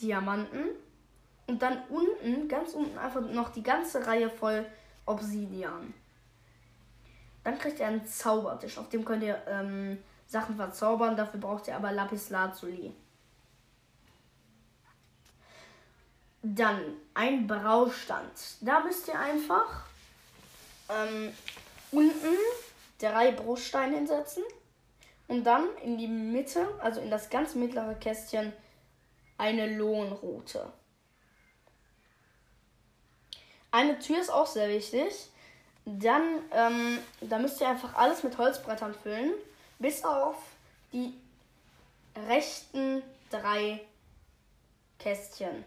Diamanten 0.00 0.66
und 1.48 1.62
dann 1.62 1.82
unten, 1.88 2.46
ganz 2.46 2.74
unten 2.74 2.96
einfach 2.96 3.22
noch 3.22 3.48
die 3.48 3.64
ganze 3.64 4.06
Reihe 4.06 4.30
voll 4.30 4.64
Obsidian. 5.04 5.92
Dann 7.42 7.58
kriegt 7.58 7.80
ihr 7.80 7.88
einen 7.88 8.06
Zaubertisch, 8.06 8.78
auf 8.78 8.88
dem 8.88 9.04
könnt 9.04 9.24
ihr 9.24 9.42
ähm, 9.48 9.98
Sachen 10.26 10.56
verzaubern. 10.56 11.16
Dafür 11.16 11.40
braucht 11.40 11.68
ihr 11.68 11.76
aber 11.76 11.92
Lapis 11.92 12.30
Lazuli. 12.30 12.94
Dann 16.42 16.80
ein 17.14 17.46
Braustand. 17.46 18.32
Da 18.60 18.80
müsst 18.80 19.08
ihr 19.08 19.18
einfach 19.18 19.84
ähm, 20.88 21.32
unten 21.90 22.36
drei 22.98 23.32
Bruchsteine 23.32 23.96
hinsetzen 23.96 24.44
und 25.28 25.44
dann 25.44 25.64
in 25.82 25.98
die 25.98 26.06
Mitte, 26.06 26.68
also 26.80 27.00
in 27.00 27.10
das 27.10 27.30
ganz 27.30 27.54
mittlere 27.54 27.94
Kästchen, 27.94 28.52
eine 29.38 29.76
Lohnroute. 29.76 30.72
Eine 33.70 33.98
Tür 33.98 34.20
ist 34.20 34.30
auch 34.30 34.46
sehr 34.46 34.68
wichtig. 34.68 35.30
Dann, 35.84 36.22
ähm, 36.52 36.98
da 37.20 37.38
müsst 37.38 37.60
ihr 37.60 37.68
einfach 37.68 37.94
alles 37.94 38.22
mit 38.22 38.38
Holzbrettern 38.38 38.94
füllen, 38.94 39.32
bis 39.78 40.04
auf 40.04 40.36
die 40.92 41.14
rechten 42.28 43.02
drei 43.30 43.80
Kästchen. 44.98 45.64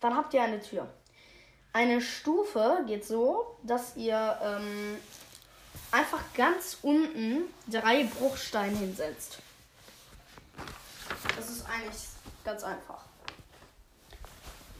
Dann 0.00 0.16
habt 0.16 0.34
ihr 0.34 0.42
eine 0.42 0.60
Tür. 0.60 0.86
Eine 1.72 2.00
Stufe 2.00 2.84
geht 2.86 3.04
so, 3.04 3.56
dass 3.62 3.96
ihr 3.96 4.38
ähm, 4.42 4.96
einfach 5.90 6.20
ganz 6.34 6.78
unten 6.82 7.44
drei 7.68 8.04
Bruchsteine 8.04 8.76
hinsetzt. 8.76 9.38
Das 11.36 11.50
ist 11.50 11.66
eigentlich 11.66 12.02
ganz 12.44 12.62
einfach. 12.62 13.04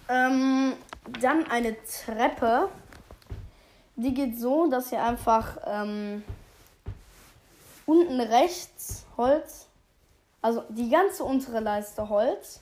Ähm, 0.09 0.75
dann 1.21 1.51
eine 1.51 1.77
Treppe. 1.85 2.69
Die 3.97 4.13
geht 4.13 4.39
so, 4.39 4.69
dass 4.69 4.93
ihr 4.93 5.03
einfach 5.03 5.57
ähm, 5.65 6.23
unten 7.87 8.21
rechts 8.21 9.07
Holz, 9.17 9.69
also 10.41 10.65
die 10.69 10.91
ganze 10.91 11.25
untere 11.25 11.61
Leiste 11.61 12.09
Holz, 12.09 12.61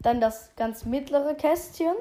dann 0.00 0.20
das 0.20 0.50
ganz 0.56 0.84
mittlere 0.84 1.34
Kästchen 1.34 1.96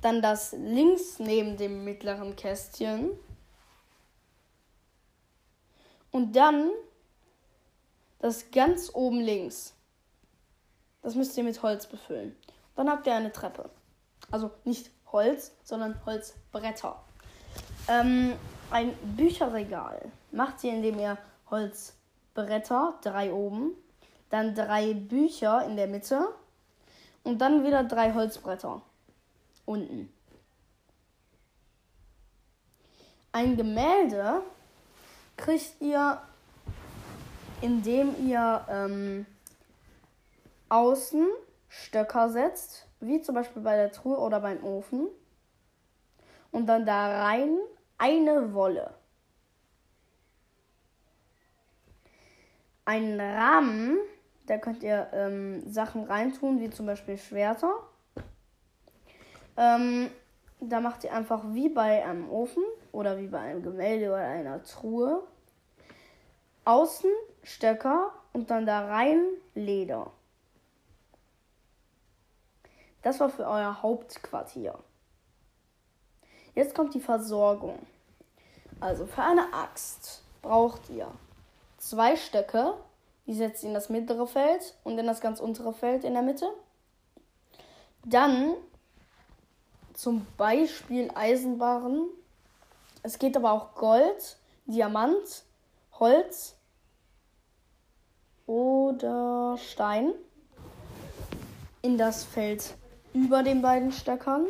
dann 0.00 0.22
das 0.22 0.52
links 0.52 1.18
neben 1.18 1.56
dem 1.56 1.84
mittleren 1.84 2.36
Kästchen. 2.36 3.10
Und 6.10 6.34
dann 6.34 6.70
das 8.18 8.50
ganz 8.50 8.90
oben 8.92 9.20
links. 9.20 9.74
Das 11.02 11.14
müsst 11.14 11.36
ihr 11.36 11.44
mit 11.44 11.62
Holz 11.62 11.86
befüllen. 11.86 12.36
Dann 12.76 12.90
habt 12.90 13.06
ihr 13.06 13.14
eine 13.14 13.32
Treppe. 13.32 13.70
Also 14.30 14.50
nicht 14.64 14.90
Holz, 15.12 15.52
sondern 15.62 16.04
Holzbretter. 16.04 17.02
Ähm, 17.88 18.34
ein 18.70 18.94
Bücherregal 19.16 20.10
macht 20.32 20.62
ihr, 20.64 20.72
indem 20.72 20.98
ihr 20.98 21.18
Holzbretter, 21.50 22.98
drei 23.02 23.32
oben, 23.32 23.72
dann 24.30 24.54
drei 24.54 24.94
Bücher 24.94 25.64
in 25.66 25.76
der 25.76 25.88
Mitte 25.88 26.28
und 27.24 27.38
dann 27.38 27.64
wieder 27.64 27.84
drei 27.84 28.14
Holzbretter 28.14 28.82
unten. 29.66 30.12
Ein 33.32 33.56
Gemälde 33.56 34.42
kriegt 35.36 35.80
ihr, 35.80 36.20
indem 37.60 38.14
ihr 38.26 38.64
ähm, 38.68 39.26
außen 40.68 41.26
Stöcker 41.68 42.30
setzt, 42.30 42.86
wie 43.00 43.22
zum 43.22 43.36
Beispiel 43.36 43.62
bei 43.62 43.76
der 43.76 43.92
Truhe 43.92 44.18
oder 44.18 44.40
beim 44.40 44.64
Ofen, 44.64 45.06
und 46.50 46.66
dann 46.66 46.86
da 46.86 47.22
rein 47.24 47.56
eine 47.98 48.54
Wolle. 48.54 48.94
Einen 52.84 53.20
Rahmen, 53.20 53.98
da 54.46 54.58
könnt 54.58 54.82
ihr 54.82 55.08
ähm, 55.12 55.62
Sachen 55.70 56.04
reintun, 56.04 56.60
wie 56.60 56.70
zum 56.70 56.86
Beispiel 56.86 57.18
Schwerter 57.18 57.72
ähm, 59.60 60.10
da 60.60 60.80
macht 60.80 61.04
ihr 61.04 61.12
einfach 61.12 61.42
wie 61.52 61.68
bei 61.68 62.04
einem 62.04 62.30
Ofen 62.30 62.62
oder 62.92 63.18
wie 63.18 63.26
bei 63.26 63.40
einem 63.40 63.62
Gemälde 63.62 64.08
oder 64.08 64.26
einer 64.26 64.62
Truhe 64.62 65.22
außen 66.64 67.10
Stöcker 67.42 68.10
und 68.32 68.50
dann 68.50 68.64
da 68.64 68.86
rein 68.86 69.22
Leder. 69.54 70.12
Das 73.02 73.20
war 73.20 73.28
für 73.28 73.46
euer 73.46 73.82
Hauptquartier. 73.82 74.78
Jetzt 76.60 76.74
kommt 76.74 76.92
die 76.92 77.00
Versorgung. 77.00 77.78
Also 78.80 79.06
für 79.06 79.22
eine 79.22 79.50
Axt 79.54 80.22
braucht 80.42 80.90
ihr 80.90 81.10
zwei 81.78 82.16
Stöcke, 82.16 82.74
die 83.26 83.32
setzt 83.32 83.62
ihr 83.62 83.70
in 83.70 83.74
das 83.74 83.88
mittlere 83.88 84.26
Feld 84.26 84.74
und 84.84 84.98
in 84.98 85.06
das 85.06 85.22
ganz 85.22 85.40
untere 85.40 85.72
Feld 85.72 86.04
in 86.04 86.12
der 86.12 86.22
Mitte. 86.22 86.50
Dann 88.04 88.56
zum 89.94 90.26
Beispiel 90.36 91.10
Eisenbahn. 91.14 92.02
Es 93.02 93.18
geht 93.18 93.38
aber 93.38 93.52
auch 93.52 93.74
Gold, 93.74 94.36
Diamant, 94.66 95.44
Holz 95.98 96.56
oder 98.44 99.56
Stein 99.56 100.12
in 101.80 101.96
das 101.96 102.22
Feld 102.22 102.74
über 103.14 103.42
den 103.42 103.62
beiden 103.62 103.92
Stöckern, 103.92 104.44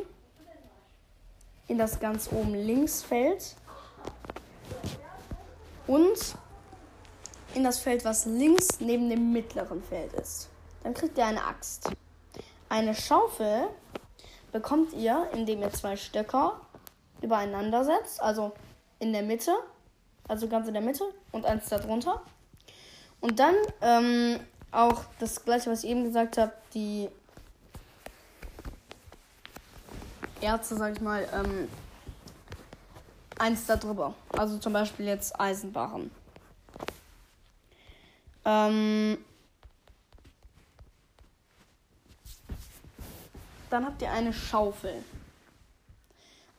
in 1.71 1.79
das 1.79 2.01
ganz 2.01 2.29
oben 2.33 2.53
links 2.53 3.03
Feld 3.05 3.55
und 5.87 6.35
in 7.55 7.62
das 7.62 7.79
Feld, 7.79 8.05
was 8.05 8.27
links 8.27 8.81
neben 8.81 9.09
dem 9.09 9.33
mittleren 9.33 9.81
Feld 9.85 10.12
ist. 10.14 10.49
Dann 10.83 10.95
kriegt 10.95 11.16
ihr 11.16 11.27
eine 11.27 11.45
Axt. 11.45 11.91
Eine 12.68 12.93
Schaufel 12.95 13.68
bekommt 14.51 14.93
ihr, 14.95 15.29
indem 15.33 15.62
ihr 15.62 15.73
zwei 15.73 15.97
Stöcker 15.97 16.61
übereinander 17.23 17.85
setzt, 17.85 18.21
also 18.21 18.53
in 18.99 19.12
der 19.12 19.23
Mitte, 19.23 19.53
also 20.27 20.49
ganz 20.49 20.66
in 20.66 20.75
der 20.75 20.83
Mitte 20.83 21.05
und 21.31 21.47
eins 21.47 21.68
darunter. 21.68 22.21
Und 23.21 23.39
dann 23.39 23.55
ähm, 23.81 24.41
auch 24.73 25.05
das 25.21 25.45
gleiche, 25.45 25.71
was 25.71 25.85
ich 25.85 25.91
eben 25.91 26.03
gesagt 26.03 26.37
habe, 26.37 26.53
die 26.75 27.11
Erze, 30.43 30.76
sag 30.76 30.95
ich 30.95 31.01
mal, 31.01 31.26
ähm, 31.32 31.68
eins 33.38 33.66
darüber. 33.66 34.14
Also 34.36 34.59
zum 34.59 34.72
Beispiel 34.72 35.07
jetzt 35.07 35.38
Eisenbarren. 35.41 36.11
Ähm, 38.45 39.18
Dann 43.70 43.86
habt 43.86 44.03
ihr 44.03 44.11
eine 44.11 44.32
Schaufel. 44.32 45.05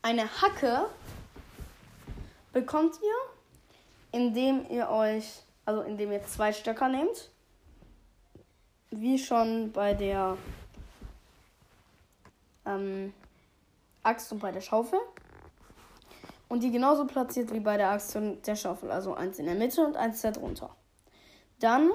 Eine 0.02 0.24
Hacke 0.42 0.88
bekommt 2.54 2.96
ihr, 3.04 4.18
indem 4.20 4.66
ihr 4.70 4.90
euch, 4.90 5.44
also 5.66 5.82
indem 5.82 6.14
ihr 6.14 6.26
zwei 6.26 6.54
Stöcker 6.54 6.88
nehmt. 6.88 7.30
Wie 8.92 9.20
schon 9.20 9.74
bei 9.74 9.94
der 9.94 10.38
ähm, 12.66 13.14
Axt 14.04 14.32
und 14.32 14.40
bei 14.40 14.52
der 14.52 14.62
Schaufel. 14.62 15.00
Und 16.48 16.64
die 16.64 16.72
genauso 16.72 17.06
platziert 17.06 17.54
wie 17.54 17.60
bei 17.60 17.78
der 17.78 17.92
Axt 17.92 18.16
und 18.16 18.46
der 18.46 18.56
Schaufel. 18.56 18.92
Also 18.92 19.14
eins 19.14 19.40
in 19.40 19.46
der 19.46 19.56
Mitte 19.56 19.86
und 19.86 19.96
eins 19.96 20.22
darunter. 20.22 20.76
Dann 21.60 21.92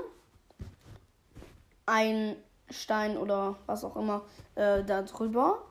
ein 1.84 2.36
Stein 2.70 3.16
oder 3.16 3.56
was 3.66 3.84
auch 3.84 3.96
immer 3.96 4.24
äh, 4.54 4.82
da 4.82 5.02
drüber. 5.02 5.62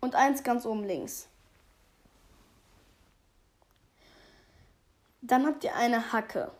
Und 0.00 0.14
eins 0.14 0.42
ganz 0.42 0.66
oben 0.66 0.84
links. 0.84 1.28
Dann 5.20 5.46
habt 5.46 5.62
ihr 5.62 5.74
eine 5.76 6.12
Hacke. 6.12 6.50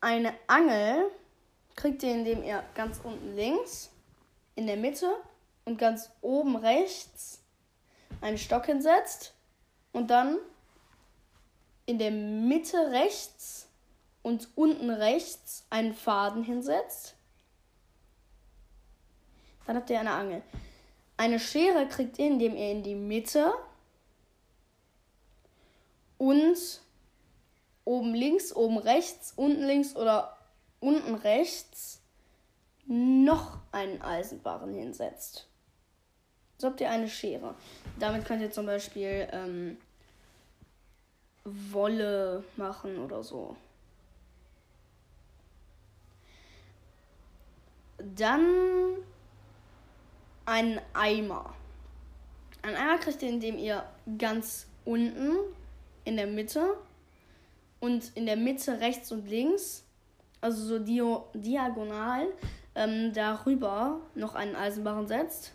Eine 0.00 0.32
Angel 0.46 1.10
kriegt 1.76 2.02
ihr, 2.02 2.12
indem 2.12 2.42
ihr 2.42 2.62
ganz 2.74 3.00
unten 3.02 3.34
links, 3.34 3.90
in 4.54 4.66
der 4.66 4.76
Mitte 4.76 5.10
und 5.64 5.78
ganz 5.78 6.10
oben 6.20 6.56
rechts 6.56 7.42
einen 8.20 8.38
Stock 8.38 8.66
hinsetzt 8.66 9.34
und 9.92 10.10
dann 10.10 10.38
in 11.86 11.98
der 11.98 12.10
Mitte 12.10 12.90
rechts 12.90 13.68
und 14.22 14.48
unten 14.54 14.90
rechts 14.90 15.64
einen 15.70 15.94
Faden 15.94 16.42
hinsetzt. 16.42 17.14
Dann 19.66 19.76
habt 19.76 19.90
ihr 19.90 20.00
eine 20.00 20.12
Angel. 20.12 20.42
Eine 21.16 21.38
Schere 21.38 21.86
kriegt 21.86 22.18
ihr, 22.18 22.26
indem 22.26 22.56
ihr 22.56 22.70
in 22.72 22.82
die 22.82 22.94
Mitte 22.94 23.52
und 26.18 26.80
oben 27.84 28.14
links, 28.14 28.54
oben 28.54 28.78
rechts, 28.78 29.32
unten 29.36 29.62
links 29.64 29.96
oder 29.96 30.36
unten 30.80 31.14
rechts 31.14 32.00
noch 32.86 33.58
einen 33.70 34.02
Eisenbarren 34.02 34.74
hinsetzt. 34.74 35.46
So 36.58 36.66
habt 36.66 36.80
ihr 36.80 36.90
eine 36.90 37.08
Schere. 37.08 37.54
Damit 37.98 38.24
könnt 38.24 38.42
ihr 38.42 38.50
zum 38.50 38.66
Beispiel 38.66 39.28
ähm, 39.32 39.78
Wolle 41.44 42.44
machen 42.56 42.98
oder 42.98 43.22
so. 43.22 43.56
Dann 47.98 48.96
ein 50.46 50.80
Eimer. 50.92 51.54
Ein 52.62 52.76
Eimer 52.76 52.98
kriegt 52.98 53.22
ihr, 53.22 53.28
indem 53.28 53.58
ihr 53.58 53.84
ganz 54.18 54.66
unten 54.84 55.36
in 56.04 56.16
der 56.16 56.26
Mitte 56.26 56.76
und 57.78 58.14
in 58.16 58.26
der 58.26 58.36
Mitte 58.36 58.80
rechts 58.80 59.12
und 59.12 59.28
links 59.28 59.84
also 60.40 60.64
so 60.64 60.78
dio 60.78 61.26
diagonal, 61.34 62.28
ähm, 62.74 63.12
darüber 63.12 64.00
noch 64.14 64.34
einen 64.34 64.56
Eisenbarren 64.56 65.06
setzt. 65.06 65.52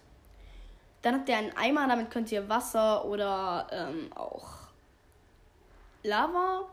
Dann 1.02 1.16
habt 1.16 1.30
ihr 1.30 1.38
einen 1.38 1.56
Eimer, 1.56 1.88
damit 1.88 2.10
könnt 2.10 2.32
ihr 2.32 2.50
Wasser 2.50 3.06
oder 3.06 3.68
ähm, 3.72 4.12
auch 4.16 4.66
Lava 6.04 6.68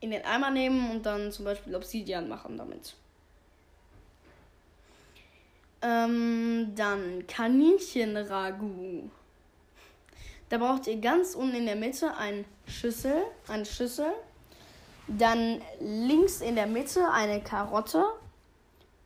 in 0.00 0.10
den 0.10 0.24
Eimer 0.24 0.50
nehmen 0.50 0.90
und 0.90 1.06
dann 1.06 1.30
zum 1.30 1.44
Beispiel 1.44 1.74
Obsidian 1.74 2.28
machen 2.28 2.56
damit. 2.56 2.94
Ähm, 5.82 6.72
dann 6.74 7.26
Kaninchenragout. 7.26 9.10
Da 10.48 10.58
braucht 10.58 10.86
ihr 10.88 11.00
ganz 11.00 11.34
unten 11.34 11.56
in 11.56 11.66
der 11.66 11.76
Mitte 11.76 12.16
eine 12.16 12.44
Schüssel, 12.66 13.22
eine 13.46 13.64
Schüssel. 13.64 14.12
Dann 15.18 15.60
links 15.80 16.40
in 16.40 16.54
der 16.54 16.66
Mitte 16.66 17.10
eine 17.10 17.40
Karotte. 17.40 18.04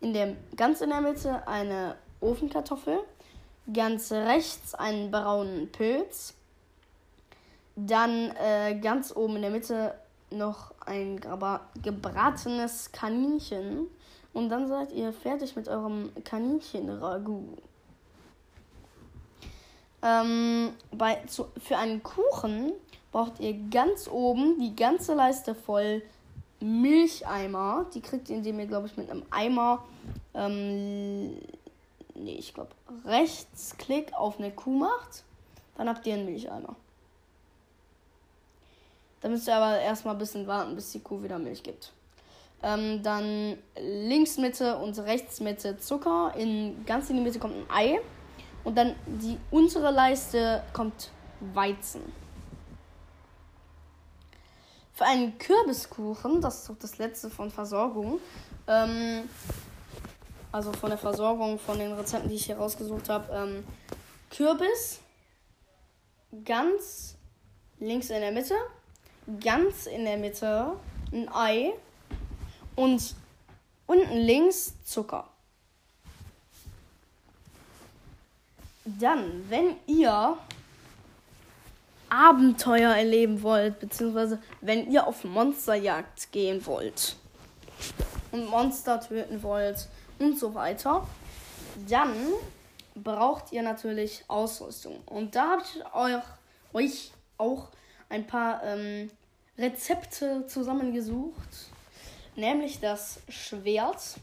In 0.00 0.12
der, 0.12 0.36
ganz 0.54 0.82
in 0.82 0.90
der 0.90 1.00
Mitte 1.00 1.46
eine 1.48 1.96
Ofenkartoffel. 2.20 3.00
Ganz 3.72 4.12
rechts 4.12 4.74
einen 4.74 5.10
braunen 5.10 5.72
Pilz. 5.72 6.34
Dann 7.76 8.30
äh, 8.36 8.78
ganz 8.80 9.16
oben 9.16 9.36
in 9.36 9.42
der 9.42 9.50
Mitte 9.50 9.94
noch 10.30 10.74
ein 10.84 11.20
gebratenes 11.82 12.92
Kaninchen. 12.92 13.86
Und 14.34 14.50
dann 14.50 14.68
seid 14.68 14.92
ihr 14.92 15.12
fertig 15.12 15.56
mit 15.56 15.68
eurem 15.68 16.10
Kaninchen-Ragout. 16.24 17.56
Ähm, 20.02 20.74
für 21.58 21.78
einen 21.78 22.02
Kuchen 22.02 22.72
braucht 23.14 23.38
ihr 23.38 23.54
ganz 23.70 24.08
oben 24.08 24.58
die 24.58 24.74
ganze 24.74 25.14
Leiste 25.14 25.54
voll 25.54 26.02
Milcheimer. 26.58 27.86
Die 27.94 28.00
kriegt 28.00 28.28
ihr, 28.28 28.34
indem 28.34 28.58
ihr, 28.58 28.66
glaube 28.66 28.88
ich, 28.88 28.96
mit 28.96 29.08
einem 29.08 29.22
Eimer, 29.30 29.84
ähm, 30.34 31.36
nee, 32.16 32.34
ich 32.36 32.52
glaube, 32.52 32.70
Rechtsklick 33.04 34.12
auf 34.14 34.40
eine 34.40 34.50
Kuh 34.50 34.78
macht. 34.80 35.22
Dann 35.76 35.88
habt 35.88 36.04
ihr 36.08 36.14
einen 36.14 36.24
Milcheimer. 36.24 36.74
Da 39.20 39.28
müsst 39.28 39.46
ihr 39.46 39.54
aber 39.54 39.78
erstmal 39.78 40.16
ein 40.16 40.18
bisschen 40.18 40.48
warten, 40.48 40.74
bis 40.74 40.90
die 40.90 41.00
Kuh 41.00 41.22
wieder 41.22 41.38
Milch 41.38 41.62
gibt. 41.62 41.92
Ähm, 42.64 43.00
dann 43.04 43.56
links 43.78 44.38
Mitte 44.38 44.76
und 44.78 44.98
rechts 44.98 45.38
Mitte 45.38 45.78
Zucker. 45.78 46.34
In, 46.36 46.84
ganz 46.84 47.10
in 47.10 47.16
die 47.18 47.22
Mitte 47.22 47.38
kommt 47.38 47.54
ein 47.54 47.70
Ei. 47.70 48.00
Und 48.64 48.76
dann 48.76 48.96
die 49.06 49.38
untere 49.52 49.92
Leiste 49.92 50.64
kommt 50.72 51.10
Weizen. 51.54 52.23
Für 54.94 55.04
einen 55.04 55.38
Kürbiskuchen, 55.38 56.40
das 56.40 56.60
ist 56.60 56.68
doch 56.68 56.78
das 56.78 56.98
letzte 56.98 57.28
von 57.28 57.50
Versorgung, 57.50 58.20
ähm, 58.68 59.28
also 60.52 60.72
von 60.72 60.90
der 60.90 60.98
Versorgung 60.98 61.58
von 61.58 61.78
den 61.78 61.92
Rezepten, 61.92 62.28
die 62.28 62.36
ich 62.36 62.46
hier 62.46 62.56
rausgesucht 62.56 63.08
habe, 63.08 63.32
ähm, 63.32 63.64
Kürbis 64.30 65.00
ganz 66.44 67.16
links 67.80 68.10
in 68.10 68.20
der 68.20 68.32
Mitte, 68.32 68.54
ganz 69.42 69.86
in 69.86 70.04
der 70.04 70.16
Mitte 70.16 70.72
ein 71.12 71.28
Ei, 71.32 71.72
und 72.76 73.14
unten 73.86 74.16
links 74.16 74.74
Zucker. 74.84 75.28
Dann, 78.84 79.48
wenn 79.48 79.76
ihr 79.86 80.36
Abenteuer 82.14 82.94
erleben 82.94 83.42
wollt, 83.42 83.80
beziehungsweise 83.80 84.40
wenn 84.60 84.90
ihr 84.90 85.06
auf 85.06 85.24
Monsterjagd 85.24 86.32
gehen 86.32 86.64
wollt 86.66 87.16
und 88.32 88.48
Monster 88.48 89.00
töten 89.00 89.42
wollt 89.42 89.88
und 90.18 90.38
so 90.38 90.54
weiter, 90.54 91.06
dann 91.88 92.14
braucht 92.94 93.52
ihr 93.52 93.62
natürlich 93.62 94.24
Ausrüstung. 94.28 95.00
Und 95.06 95.34
da 95.34 95.50
habe 95.50 95.62
ich 95.62 95.94
euch, 95.94 96.22
euch 96.72 97.12
auch 97.36 97.68
ein 98.08 98.26
paar 98.26 98.62
ähm, 98.62 99.10
Rezepte 99.58 100.46
zusammengesucht 100.46 101.70
nämlich 102.36 102.80
das 102.80 103.20
Schwert. 103.28 104.16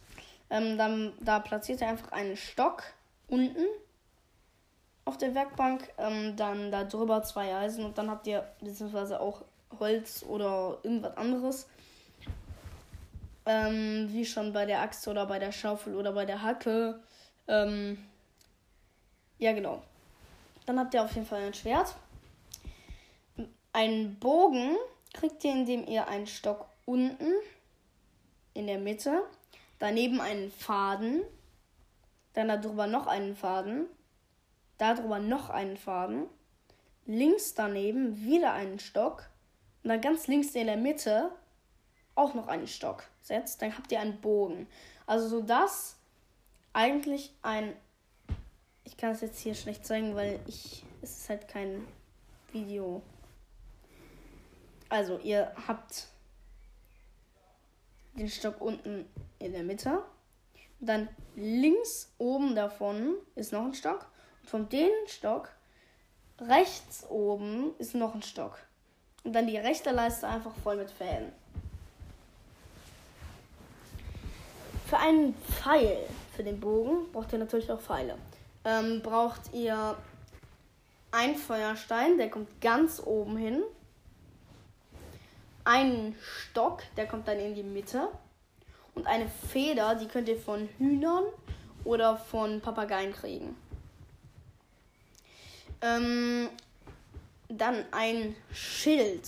Ähm, 0.49 0.77
dann, 0.77 1.13
da 1.19 1.39
platziert 1.39 1.81
er 1.81 1.89
einfach 1.89 2.11
einen 2.11 2.37
Stock 2.37 2.83
unten 3.27 3.65
auf 5.05 5.17
der 5.17 5.33
Werkbank, 5.35 5.89
ähm, 5.97 6.35
dann 6.35 6.71
da 6.71 6.83
drüber 6.83 7.23
zwei 7.23 7.55
Eisen 7.55 7.85
und 7.85 7.97
dann 7.97 8.09
habt 8.09 8.27
ihr 8.27 8.47
beziehungsweise 8.61 9.19
auch 9.19 9.41
Holz 9.79 10.23
oder 10.27 10.77
irgendwas 10.83 11.17
anderes. 11.17 11.67
Ähm, 13.45 14.09
wie 14.11 14.25
schon 14.25 14.53
bei 14.53 14.65
der 14.65 14.81
Axt 14.81 15.07
oder 15.07 15.25
bei 15.25 15.39
der 15.39 15.51
Schaufel 15.51 15.95
oder 15.95 16.11
bei 16.11 16.25
der 16.25 16.43
Hacke. 16.43 16.99
Ähm, 17.47 17.97
ja, 19.39 19.51
genau. 19.53 19.81
Dann 20.67 20.79
habt 20.79 20.93
ihr 20.93 21.03
auf 21.03 21.13
jeden 21.15 21.25
Fall 21.25 21.41
ein 21.41 21.53
Schwert. 21.53 21.95
Einen 23.73 24.19
Bogen 24.19 24.75
kriegt 25.13 25.43
ihr, 25.43 25.53
indem 25.53 25.87
ihr 25.87 26.07
einen 26.07 26.27
Stock 26.27 26.67
unten 26.85 27.33
in 28.53 28.67
der 28.67 28.77
Mitte, 28.77 29.23
daneben 29.79 30.21
einen 30.21 30.51
Faden, 30.51 31.23
dann 32.33 32.49
darüber 32.49 32.85
noch 32.85 33.07
einen 33.07 33.35
Faden, 33.35 33.87
darüber 34.81 35.19
noch 35.19 35.51
einen 35.51 35.77
Faden, 35.77 36.25
links 37.05 37.53
daneben 37.53 38.25
wieder 38.25 38.53
einen 38.53 38.79
Stock 38.79 39.29
und 39.83 39.89
dann 39.89 40.01
ganz 40.01 40.27
links 40.27 40.55
in 40.55 40.65
der 40.65 40.77
Mitte 40.77 41.31
auch 42.15 42.33
noch 42.33 42.47
einen 42.47 42.67
Stock 42.67 43.03
setzt, 43.21 43.61
dann 43.61 43.77
habt 43.77 43.91
ihr 43.91 43.99
einen 43.99 44.19
Bogen. 44.19 44.67
Also 45.05 45.27
so 45.27 45.41
dass 45.41 45.97
eigentlich 46.73 47.33
ein 47.43 47.73
ich 48.83 48.97
kann 48.97 49.11
es 49.11 49.21
jetzt 49.21 49.39
hier 49.39 49.53
schlecht 49.53 49.85
zeigen, 49.85 50.15
weil 50.15 50.39
ich 50.47 50.83
es 51.01 51.17
ist 51.17 51.29
halt 51.29 51.47
kein 51.47 51.87
Video. 52.51 53.01
Also 54.89 55.19
ihr 55.19 55.53
habt 55.67 56.07
den 58.15 58.29
Stock 58.29 58.59
unten 58.59 59.05
in 59.39 59.53
der 59.53 59.63
Mitte. 59.63 60.03
dann 60.79 61.07
links 61.35 62.11
oben 62.17 62.55
davon 62.55 63.13
ist 63.35 63.53
noch 63.53 63.63
ein 63.63 63.73
Stock. 63.73 64.10
Von 64.51 64.67
dem 64.67 64.91
Stock 65.07 65.47
rechts 66.41 67.05
oben 67.09 67.73
ist 67.79 67.95
noch 67.95 68.13
ein 68.13 68.21
Stock. 68.21 68.59
Und 69.23 69.31
dann 69.31 69.47
die 69.47 69.55
rechte 69.55 69.91
Leiste 69.91 70.27
einfach 70.27 70.51
voll 70.61 70.75
mit 70.75 70.91
Fäden. 70.91 71.31
Für 74.87 74.97
einen 74.97 75.35
Pfeil, 75.35 75.99
für 76.35 76.43
den 76.43 76.59
Bogen, 76.59 77.09
braucht 77.13 77.31
ihr 77.31 77.39
natürlich 77.39 77.71
auch 77.71 77.79
Pfeile. 77.79 78.17
Ähm, 78.65 79.01
braucht 79.01 79.53
ihr 79.53 79.95
einen 81.11 81.37
Feuerstein, 81.37 82.17
der 82.17 82.29
kommt 82.29 82.59
ganz 82.59 83.01
oben 83.05 83.37
hin 83.37 83.63
einen 85.63 86.13
Stock, 86.21 86.83
der 86.97 87.07
kommt 87.07 87.25
dann 87.29 87.39
in 87.39 87.55
die 87.55 87.63
Mitte. 87.63 88.09
Und 88.95 89.07
eine 89.07 89.29
Feder, 89.29 89.95
die 89.95 90.07
könnt 90.07 90.27
ihr 90.27 90.37
von 90.37 90.67
Hühnern 90.77 91.23
oder 91.85 92.17
von 92.17 92.59
Papageien 92.59 93.13
kriegen. 93.13 93.55
Ähm, 95.81 96.49
dann 97.49 97.85
ein 97.91 98.35
Schild. 98.53 99.27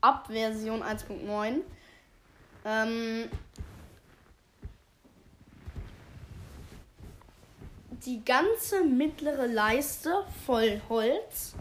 Ab 0.00 0.28
Version 0.28 0.82
1.9. 0.82 1.60
Ähm, 2.64 3.28
die 8.04 8.24
ganze 8.24 8.84
mittlere 8.84 9.46
Leiste 9.46 10.24
voll 10.46 10.80
Holz. 10.88 11.54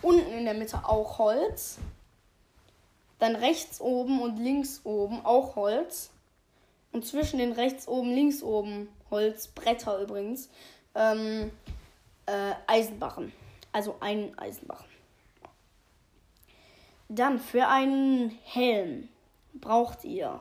Unten 0.00 0.32
in 0.32 0.44
der 0.44 0.54
Mitte 0.54 0.78
auch 0.84 1.18
Holz. 1.18 1.78
Dann 3.18 3.36
rechts 3.36 3.80
oben 3.80 4.20
und 4.20 4.38
links 4.38 4.80
oben 4.84 5.24
auch 5.24 5.54
Holz. 5.56 6.10
Und 6.90 7.06
zwischen 7.06 7.38
den 7.38 7.52
rechts 7.52 7.86
oben, 7.86 8.12
links 8.12 8.42
oben 8.42 8.88
Holzbretter 9.10 10.00
übrigens. 10.00 10.48
Ähm, 10.94 11.50
äh, 12.26 12.52
Eisenbarren. 12.66 13.32
Also 13.72 13.96
ein 14.00 14.36
Eisenbarren. 14.38 14.86
Dann 17.08 17.38
für 17.38 17.68
einen 17.68 18.30
Helm 18.44 19.08
braucht 19.54 20.04
ihr 20.04 20.40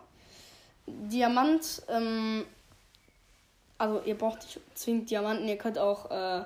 Diamant. 0.88 1.84
Ähm, 1.90 2.46
also 3.78 4.02
ihr 4.06 4.18
braucht 4.18 4.44
nicht 4.44 4.60
zwingend 4.76 5.10
Diamanten. 5.10 5.48
Ihr 5.48 5.58
könnt 5.58 5.78
auch 5.78 6.12
äh, 6.12 6.46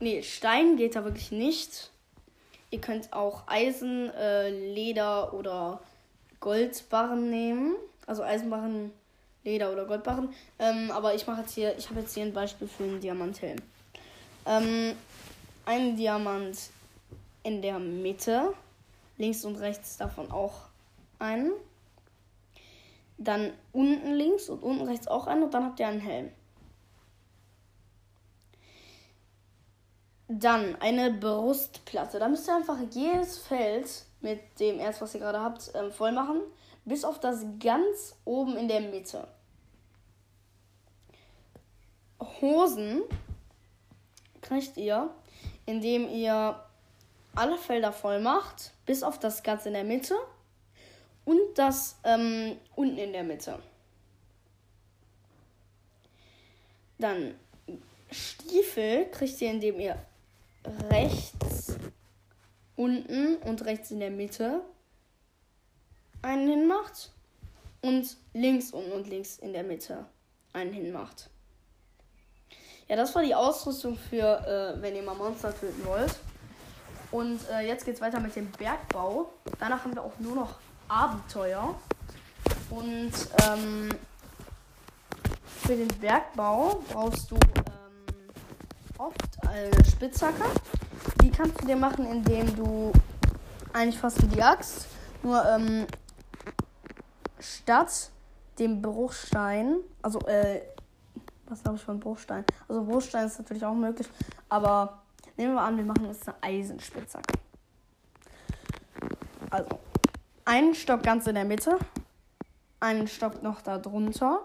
nee, 0.00 0.22
Stein 0.22 0.76
geht 0.76 0.96
da 0.96 1.04
wirklich 1.04 1.32
nicht. 1.32 1.90
Ihr 2.70 2.80
könnt 2.80 3.12
auch 3.12 3.44
Eisen, 3.46 4.10
äh, 4.10 4.50
Leder 4.50 5.32
oder 5.34 5.80
Goldbarren 6.40 7.30
nehmen. 7.30 7.76
Also 8.06 8.22
Eisenbarren, 8.22 8.92
Leder 9.44 9.72
oder 9.72 9.84
Goldbarren. 9.84 10.34
Ähm, 10.58 10.90
aber 10.90 11.14
ich 11.14 11.26
mache 11.26 11.42
jetzt 11.42 11.54
hier, 11.54 11.76
ich 11.76 11.88
habe 11.90 12.00
jetzt 12.00 12.14
hier 12.14 12.24
ein 12.24 12.32
Beispiel 12.32 12.66
für 12.66 12.84
einen 12.84 13.00
Diamanthelm. 13.00 13.58
Ähm, 14.46 14.94
ein 15.66 15.96
Diamant 15.96 16.58
in 17.42 17.62
der 17.62 17.78
Mitte. 17.78 18.54
Links 19.16 19.44
und 19.44 19.56
rechts 19.56 19.96
davon 19.96 20.30
auch 20.30 20.54
einen. 21.18 21.52
Dann 23.16 23.52
unten 23.72 24.14
links 24.14 24.48
und 24.48 24.62
unten 24.62 24.88
rechts 24.88 25.06
auch 25.06 25.26
einen 25.26 25.44
und 25.44 25.54
dann 25.54 25.64
habt 25.64 25.78
ihr 25.78 25.86
einen 25.86 26.00
Helm. 26.00 26.30
Dann 30.26 30.74
eine 30.80 31.12
Brustplatte. 31.12 32.18
Da 32.18 32.28
müsst 32.28 32.48
ihr 32.48 32.56
einfach 32.56 32.78
jedes 32.90 33.38
Feld 33.38 33.86
mit 34.20 34.40
dem 34.58 34.80
Erz, 34.80 35.00
was 35.00 35.14
ihr 35.14 35.20
gerade 35.20 35.40
habt, 35.40 35.70
ähm, 35.74 35.92
voll 35.92 36.10
machen. 36.10 36.40
Bis 36.84 37.04
auf 37.04 37.18
das 37.20 37.44
ganz 37.60 38.16
oben 38.24 38.56
in 38.56 38.68
der 38.68 38.80
Mitte. 38.80 39.26
Hosen 42.40 43.02
kriegt 44.42 44.76
ihr, 44.76 45.10
indem 45.66 46.08
ihr 46.08 46.62
alle 47.34 47.58
Felder 47.58 47.92
voll 47.92 48.20
macht, 48.20 48.72
bis 48.86 49.02
auf 49.02 49.18
das 49.18 49.42
Ganze 49.42 49.68
in 49.68 49.74
der 49.74 49.84
Mitte 49.84 50.14
und 51.24 51.40
das 51.56 51.96
ähm, 52.04 52.56
unten 52.76 52.98
in 52.98 53.12
der 53.12 53.24
Mitte. 53.24 53.58
Dann 56.98 57.34
Stiefel 58.10 59.10
kriegt 59.10 59.40
ihr, 59.40 59.50
indem 59.50 59.80
ihr 59.80 59.98
rechts 60.90 61.76
unten 62.76 63.36
und 63.38 63.64
rechts 63.64 63.90
in 63.90 64.00
der 64.00 64.10
Mitte 64.10 64.62
einen 66.24 66.48
hinmacht 66.48 67.10
und 67.82 68.16
links 68.32 68.70
unten 68.70 68.92
und 68.92 69.06
links 69.08 69.38
in 69.38 69.52
der 69.52 69.62
Mitte 69.62 70.06
einen 70.52 70.72
hinmacht. 70.72 71.28
Ja, 72.88 72.96
das 72.96 73.14
war 73.14 73.22
die 73.22 73.34
Ausrüstung 73.34 73.96
für, 73.96 74.76
äh, 74.76 74.82
wenn 74.82 74.94
ihr 74.94 75.02
mal 75.02 75.14
Monster 75.14 75.54
töten 75.58 75.84
wollt. 75.86 76.14
Und 77.10 77.40
äh, 77.50 77.66
jetzt 77.66 77.86
es 77.86 78.00
weiter 78.00 78.20
mit 78.20 78.34
dem 78.36 78.50
Bergbau. 78.52 79.30
Danach 79.58 79.84
haben 79.84 79.94
wir 79.94 80.02
auch 80.02 80.18
nur 80.18 80.34
noch 80.34 80.56
Abenteuer. 80.88 81.74
Und 82.70 83.12
ähm, 83.46 83.88
für 85.62 85.76
den 85.76 85.88
Bergbau 85.88 86.82
brauchst 86.92 87.30
du 87.30 87.36
ähm, 87.36 88.28
oft 88.98 89.48
eine 89.48 89.70
Spitzhacke. 89.84 90.44
Die 91.22 91.30
kannst 91.30 91.60
du 91.62 91.66
dir 91.66 91.76
machen, 91.76 92.06
indem 92.06 92.54
du 92.56 92.92
eigentlich 93.72 93.98
fast 93.98 94.22
wie 94.22 94.26
die 94.26 94.42
Axt, 94.42 94.86
nur 95.22 95.42
ähm, 95.46 95.86
statt 97.44 98.10
dem 98.58 98.80
Bruchstein, 98.80 99.78
also 100.02 100.20
äh, 100.20 100.62
was 101.46 101.62
glaube 101.62 101.76
ich 101.76 101.84
von 101.84 102.00
Bruchstein? 102.00 102.44
Also 102.68 102.84
Bruchstein 102.84 103.26
ist 103.26 103.38
natürlich 103.38 103.64
auch 103.64 103.74
möglich, 103.74 104.08
aber 104.48 105.02
nehmen 105.36 105.54
wir 105.54 105.60
an, 105.60 105.76
wir 105.76 105.84
machen 105.84 106.06
jetzt 106.06 106.26
eine 106.28 106.36
Eisenspitzhacke. 106.42 107.34
Also 109.50 109.78
einen 110.44 110.74
Stock 110.74 111.02
ganz 111.02 111.26
in 111.26 111.34
der 111.34 111.44
Mitte, 111.44 111.78
einen 112.80 113.06
Stock 113.08 113.42
noch 113.42 113.60
da 113.60 113.78
drunter 113.78 114.40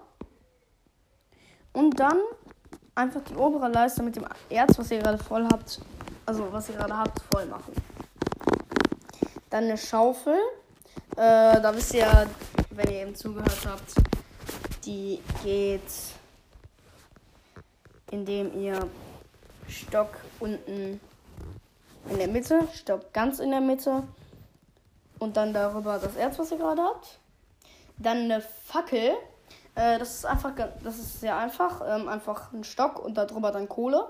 und 1.73 1.99
dann 1.99 2.17
einfach 2.95 3.21
die 3.21 3.35
obere 3.35 3.69
Leiste 3.69 4.03
mit 4.03 4.15
dem 4.15 4.25
Erz, 4.49 4.77
was 4.77 4.91
ihr 4.91 4.99
gerade 4.99 5.17
voll 5.17 5.47
habt, 5.51 5.79
also 6.25 6.51
was 6.51 6.69
ihr 6.69 6.75
gerade 6.75 6.97
habt, 6.97 7.21
voll 7.31 7.45
machen. 7.45 7.73
Dann 9.49 9.63
eine 9.63 9.77
Schaufel. 9.77 10.37
Äh, 11.15 11.61
da 11.61 11.75
wisst 11.75 11.93
ihr, 11.93 12.27
wenn 12.79 12.91
ihr 12.91 13.01
eben 13.01 13.15
zugehört 13.15 13.65
habt, 13.65 13.93
die 14.85 15.19
geht 15.43 15.81
indem 18.09 18.57
ihr 18.59 18.89
Stock 19.67 20.09
unten 20.39 21.01
in 22.09 22.17
der 22.17 22.29
Mitte, 22.29 22.67
Stock 22.73 23.11
ganz 23.13 23.39
in 23.39 23.51
der 23.51 23.59
Mitte 23.59 24.03
und 25.19 25.35
dann 25.35 25.53
darüber 25.53 25.99
das 25.99 26.15
Erz, 26.15 26.39
was 26.39 26.51
ihr 26.51 26.57
gerade 26.57 26.81
habt. 26.81 27.19
Dann 27.97 28.17
eine 28.17 28.41
Fackel. 28.41 29.11
Äh, 29.75 29.99
das 29.99 30.15
ist 30.15 30.25
einfach, 30.25 30.53
das 30.55 30.97
ist 30.97 31.19
sehr 31.19 31.37
einfach. 31.37 31.81
Ähm, 31.85 32.07
einfach 32.07 32.53
ein 32.53 32.63
Stock 32.63 32.97
und 32.97 33.15
darüber 33.15 33.51
dann 33.51 33.67
Kohle. 33.67 34.07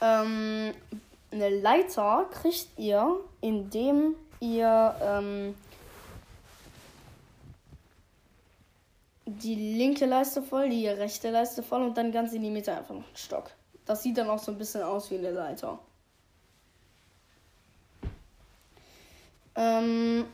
Ähm, 0.00 0.72
eine 1.30 1.60
Leiter 1.60 2.26
kriegt 2.32 2.78
ihr, 2.78 3.20
indem 3.42 4.14
ihr 4.40 4.94
ähm, 5.00 5.54
die 9.26 9.54
linke 9.54 10.06
Leiste 10.06 10.42
voll, 10.42 10.68
die 10.68 10.86
rechte 10.88 11.30
Leiste 11.30 11.62
voll 11.62 11.82
und 11.82 11.96
dann 11.96 12.12
ganz 12.12 12.32
in 12.32 12.42
die 12.42 12.50
Mitte 12.50 12.76
einfach 12.76 12.94
noch 12.94 13.08
ein 13.08 13.16
Stock. 13.16 13.50
Das 13.86 14.02
sieht 14.02 14.18
dann 14.18 14.30
auch 14.30 14.38
so 14.38 14.52
ein 14.52 14.58
bisschen 14.58 14.82
aus 14.82 15.10
wie 15.10 15.18
eine 15.18 15.30
Leiter. 15.30 15.78
Ähm, 19.56 20.26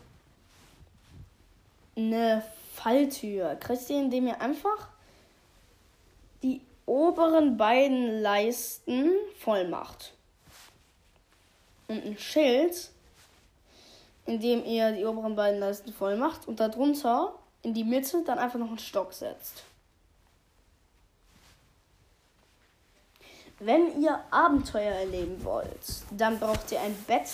eine 1.97 2.43
Falltür 2.75 3.57
kriegt 3.57 3.91
ihr, 3.91 4.01
indem 4.01 4.29
ihr 4.29 4.41
einfach 4.41 4.89
die 6.43 6.63
oberen 6.87 7.57
beiden 7.57 8.21
Leisten 8.21 9.11
voll 9.39 9.69
macht. 9.69 10.15
Und 11.89 12.05
ein 12.05 12.19
Schild, 12.19 12.91
indem 14.31 14.65
ihr 14.65 14.93
die 14.93 15.05
oberen 15.05 15.35
beiden 15.35 15.59
Leisten 15.59 15.93
voll 15.93 16.17
macht 16.17 16.47
und 16.47 16.61
darunter 16.61 17.35
in 17.63 17.75
die 17.75 17.85
Mitte 17.85 18.23
dann 18.25 18.39
einfach 18.39 18.59
noch 18.59 18.69
einen 18.69 18.79
Stock 18.79 19.13
setzt. 19.13 19.65
Wenn 23.59 24.01
ihr 24.01 24.19
Abenteuer 24.31 24.95
erleben 24.95 25.45
wollt, 25.45 26.05
dann 26.13 26.39
braucht 26.39 26.71
ihr 26.73 26.81
ein 26.81 26.95
Bett. 27.07 27.29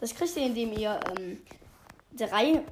Das 0.00 0.14
kriegt 0.14 0.36
ihr, 0.36 0.46
indem 0.46 0.72
ihr 0.72 0.98
ähm, 1.18 1.42
drei, 2.12 2.62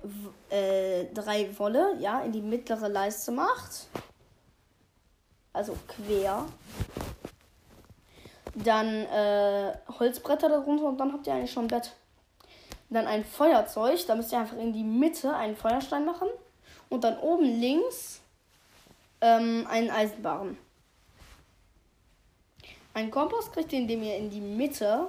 äh, 0.48 1.06
drei 1.12 1.58
Wolle 1.58 1.96
ja, 1.98 2.20
in 2.20 2.32
die 2.32 2.40
mittlere 2.40 2.88
Leiste 2.88 3.32
macht. 3.32 3.88
Also 5.52 5.76
quer. 5.88 6.46
Dann 8.54 8.86
äh, 8.86 9.76
Holzbretter 9.98 10.48
darunter 10.48 10.84
und 10.84 10.98
dann 10.98 11.12
habt 11.12 11.26
ihr 11.26 11.34
eigentlich 11.34 11.52
schon 11.52 11.64
ein 11.64 11.68
Bett. 11.68 11.92
Dann 12.90 13.06
ein 13.06 13.24
Feuerzeug. 13.24 14.06
Da 14.06 14.14
müsst 14.14 14.32
ihr 14.32 14.38
einfach 14.38 14.58
in 14.58 14.72
die 14.72 14.84
Mitte 14.84 15.34
einen 15.34 15.56
Feuerstein 15.56 16.04
machen 16.04 16.28
und 16.88 17.04
dann 17.04 17.18
oben 17.18 17.44
links 17.44 18.20
ähm, 19.20 19.66
einen 19.68 19.90
Eisenbarren. 19.90 20.56
Ein 22.92 23.10
Kompass 23.10 23.50
kriegt 23.50 23.72
ihr, 23.72 23.80
indem 23.80 24.02
ihr 24.04 24.16
in 24.16 24.30
die 24.30 24.40
Mitte 24.40 25.08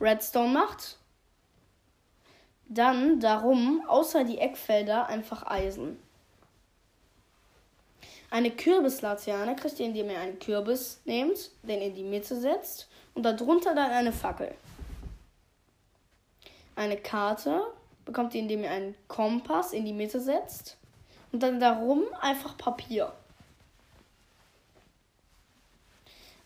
Redstone 0.00 0.52
macht. 0.52 0.96
Dann 2.68 3.18
darum, 3.18 3.82
außer 3.88 4.22
die 4.22 4.38
Eckfelder, 4.38 5.08
einfach 5.08 5.44
Eisen. 5.44 6.00
Eine 8.30 8.52
Kürbislaterne 8.52 9.56
kriegt 9.56 9.80
ihr, 9.80 9.86
indem 9.86 10.10
ihr 10.10 10.20
einen 10.20 10.38
Kürbis 10.38 11.00
nehmt, 11.04 11.50
den 11.64 11.82
in 11.82 11.94
die 11.96 12.04
Mitte 12.04 12.38
setzt 12.38 12.88
und 13.14 13.24
darunter 13.24 13.74
dann 13.74 13.90
eine 13.90 14.12
Fackel. 14.12 14.54
Eine 16.80 16.96
Karte 16.96 17.60
bekommt 18.06 18.34
ihr, 18.34 18.40
indem 18.40 18.64
ihr 18.64 18.70
einen 18.70 18.94
Kompass 19.06 19.74
in 19.74 19.84
die 19.84 19.92
Mitte 19.92 20.18
setzt 20.18 20.78
und 21.30 21.42
dann 21.42 21.60
darum 21.60 22.04
einfach 22.22 22.56
Papier. 22.56 23.12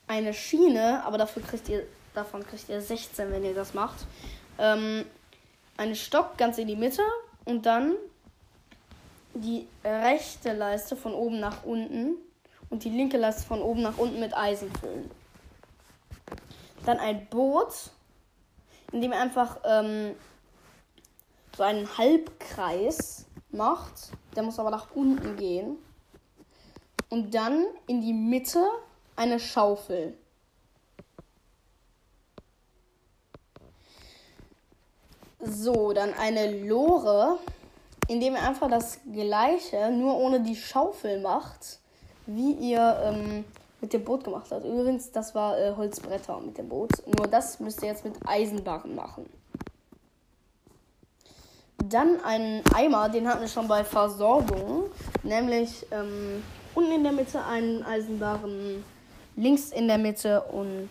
Eine 0.09 0.35
Schiene, 0.35 1.05
aber 1.05 1.19
dafür 1.19 1.41
kriegt 1.41 1.69
ihr, 1.69 1.87
davon 2.15 2.45
kriegt 2.45 2.69
ihr 2.69 2.81
16, 2.81 3.31
wenn 3.31 3.45
ihr 3.45 3.55
das 3.55 3.75
macht. 3.75 4.07
Ähm, 4.59 5.07
einen 5.77 5.95
Stock 5.95 6.37
ganz 6.37 6.59
in 6.59 6.67
die 6.67 6.75
Mitte 6.75 7.05
und 7.45 7.65
dann 7.65 7.95
die 9.35 9.69
rechte 9.85 10.53
Leiste 10.53 10.97
von 10.97 11.15
oben 11.15 11.39
nach 11.39 11.63
unten 11.63 12.17
und 12.71 12.83
die 12.83 12.91
linke 12.91 13.19
Leiste 13.19 13.47
von 13.47 13.63
oben 13.63 13.83
nach 13.83 13.99
unten 13.99 14.19
mit 14.19 14.37
Eisen 14.37 14.73
füllen. 14.81 15.09
Dann 16.85 16.99
ein 16.99 17.25
Boot, 17.27 17.93
in 18.95 19.01
dem 19.01 19.11
ihr 19.11 19.21
einfach 19.21 19.59
ähm, 19.65 20.15
so 21.57 21.65
einen 21.65 21.99
Halbkreis 21.99 23.27
macht. 23.51 24.13
Der 24.37 24.45
muss 24.45 24.61
aber 24.61 24.71
nach 24.71 24.95
unten 24.95 25.37
gehen. 25.37 25.79
Und 27.09 27.35
dann 27.35 27.67
in 27.89 28.01
die 28.01 28.13
Mitte 28.13 28.65
eine 29.17 29.41
Schaufel. 29.41 30.17
So, 35.41 35.93
dann 35.93 36.15
eine 36.15 36.65
Lore, 36.65 37.41
indem 38.07 38.35
ihr 38.35 38.43
einfach 38.43 38.71
das 38.71 39.01
gleiche, 39.13 39.91
nur 39.91 40.17
ohne 40.19 40.41
die 40.41 40.57
Schaufel 40.57 41.21
macht, 41.21 41.81
wie 42.27 42.53
ihr 42.53 42.97
ähm, 43.03 43.45
mit 43.85 43.93
dem 43.93 44.03
Boot 44.03 44.25
gemacht 44.25 44.47
habt. 44.51 44.65
Übrigens, 44.65 45.13
das 45.13 45.35
war 45.35 45.59
äh, 45.59 45.75
Holzbretter 45.77 46.41
mit 46.41 46.57
dem 46.57 46.71
Boot. 46.71 46.91
Nur 47.07 47.27
das 47.27 47.61
müsst 47.61 47.83
ihr 47.83 47.89
jetzt 47.89 48.03
mit 48.03 48.15
Eisenbarren 48.25 48.95
machen. 48.95 49.29
Dann 51.77 52.19
einen 52.25 52.63
Eimer, 52.75 53.11
den 53.11 53.29
hatten 53.29 53.43
wir 53.43 53.49
schon 53.49 53.69
bei 53.69 53.85
Versorgung. 53.85 54.85
Nämlich 55.23 55.85
ähm, 55.91 56.43
unten 56.75 56.93
in 56.93 57.03
der 57.03 57.13
Mitte 57.13 57.45
einen 57.45 57.83
Eisenbaren, 57.83 58.83
links 59.37 59.71
in 59.71 59.87
der 59.87 59.99
Mitte 59.99 60.41
und 60.45 60.89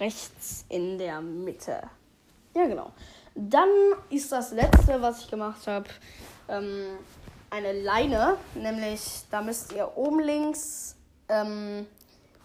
rechts 0.00 0.64
in 0.68 0.98
der 0.98 1.20
Mitte. 1.20 1.80
Ja, 2.56 2.66
genau. 2.66 2.90
Dann 3.36 3.68
ist 4.10 4.32
das 4.32 4.50
letzte, 4.50 5.00
was 5.00 5.20
ich 5.20 5.30
gemacht 5.30 5.64
habe, 5.68 5.86
ähm, 6.48 6.98
eine 7.52 7.72
Leine. 7.72 8.38
Nämlich, 8.54 9.24
da 9.30 9.42
müsst 9.42 9.72
ihr 9.72 9.96
oben 9.96 10.20
links, 10.20 10.96
ähm, 11.28 11.86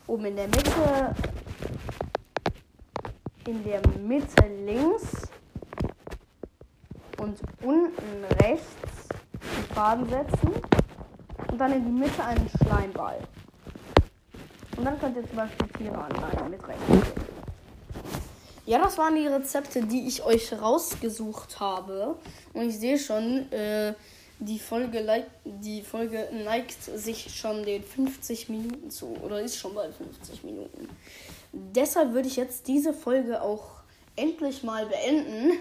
oben 0.05 0.25
in 0.25 0.35
der 0.35 0.47
Mitte, 0.47 1.15
in 3.45 3.63
der 3.63 3.81
Mitte 3.99 4.47
links 4.65 5.13
und 7.17 7.39
unten 7.63 8.25
rechts 8.41 9.07
die 9.41 9.73
Faden 9.73 10.09
setzen 10.09 10.51
und 11.51 11.57
dann 11.57 11.71
in 11.71 11.85
die 11.85 11.91
Mitte 11.91 12.23
einen 12.23 12.49
Schleimball. 12.49 13.19
Und 14.75 14.85
dann 14.85 14.99
könnt 14.99 15.15
ihr 15.15 15.27
zum 15.27 15.37
Beispiel 15.37 15.67
Tiere 15.69 15.97
anleihen 15.97 16.49
mit 16.51 16.67
rechts. 16.67 16.83
Ja, 18.65 18.79
das 18.79 18.97
waren 18.97 19.15
die 19.15 19.25
Rezepte, 19.25 19.85
die 19.85 20.07
ich 20.07 20.23
euch 20.23 20.51
rausgesucht 20.51 21.61
habe. 21.61 22.15
Und 22.53 22.63
ich 22.63 22.77
sehe 22.77 22.99
schon, 22.99 23.49
äh, 23.53 23.93
die 24.39 24.59
Folge, 24.59 25.25
die 25.45 25.81
Folge 25.81 26.29
neigt 26.31 26.83
sich 26.83 27.35
schon 27.35 27.63
den 27.63 27.83
50 27.83 28.49
Minuten 28.49 28.91
zu. 28.91 29.07
Oder 29.23 29.41
ist 29.41 29.57
schon 29.57 29.73
bei 29.73 29.91
50 29.91 30.43
Minuten. 30.43 30.89
Deshalb 31.51 32.13
würde 32.13 32.27
ich 32.27 32.35
jetzt 32.35 32.67
diese 32.67 32.93
Folge 32.93 33.41
auch 33.41 33.81
endlich 34.15 34.63
mal 34.63 34.85
beenden. 34.85 35.57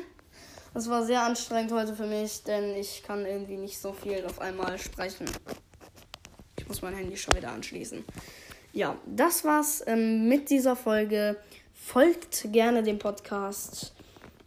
Das 0.74 0.90
war 0.90 1.06
sehr 1.06 1.22
anstrengend 1.22 1.72
heute 1.72 1.94
für 1.94 2.06
mich, 2.06 2.42
denn 2.42 2.76
ich 2.76 3.02
kann 3.02 3.24
irgendwie 3.24 3.56
nicht 3.56 3.78
so 3.78 3.94
viel 3.94 4.24
auf 4.26 4.40
einmal 4.40 4.78
sprechen. 4.78 5.24
Ich 6.58 6.68
muss 6.68 6.82
mein 6.82 6.94
Handy 6.94 7.16
schon 7.16 7.34
wieder 7.34 7.52
anschließen. 7.52 8.04
Ja, 8.72 8.96
das 9.06 9.42
war's 9.44 9.82
ähm, 9.86 10.28
mit 10.28 10.50
dieser 10.50 10.76
Folge. 10.76 11.36
Folgt 11.72 12.52
gerne 12.52 12.82
dem 12.82 12.98
Podcast. 12.98 13.94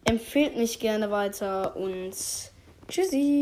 Empfehlt 0.05 0.55
mich 0.55 0.79
gerne 0.79 1.09
weiter 1.09 1.75
und 1.75 2.13
tschüssi. 2.87 3.37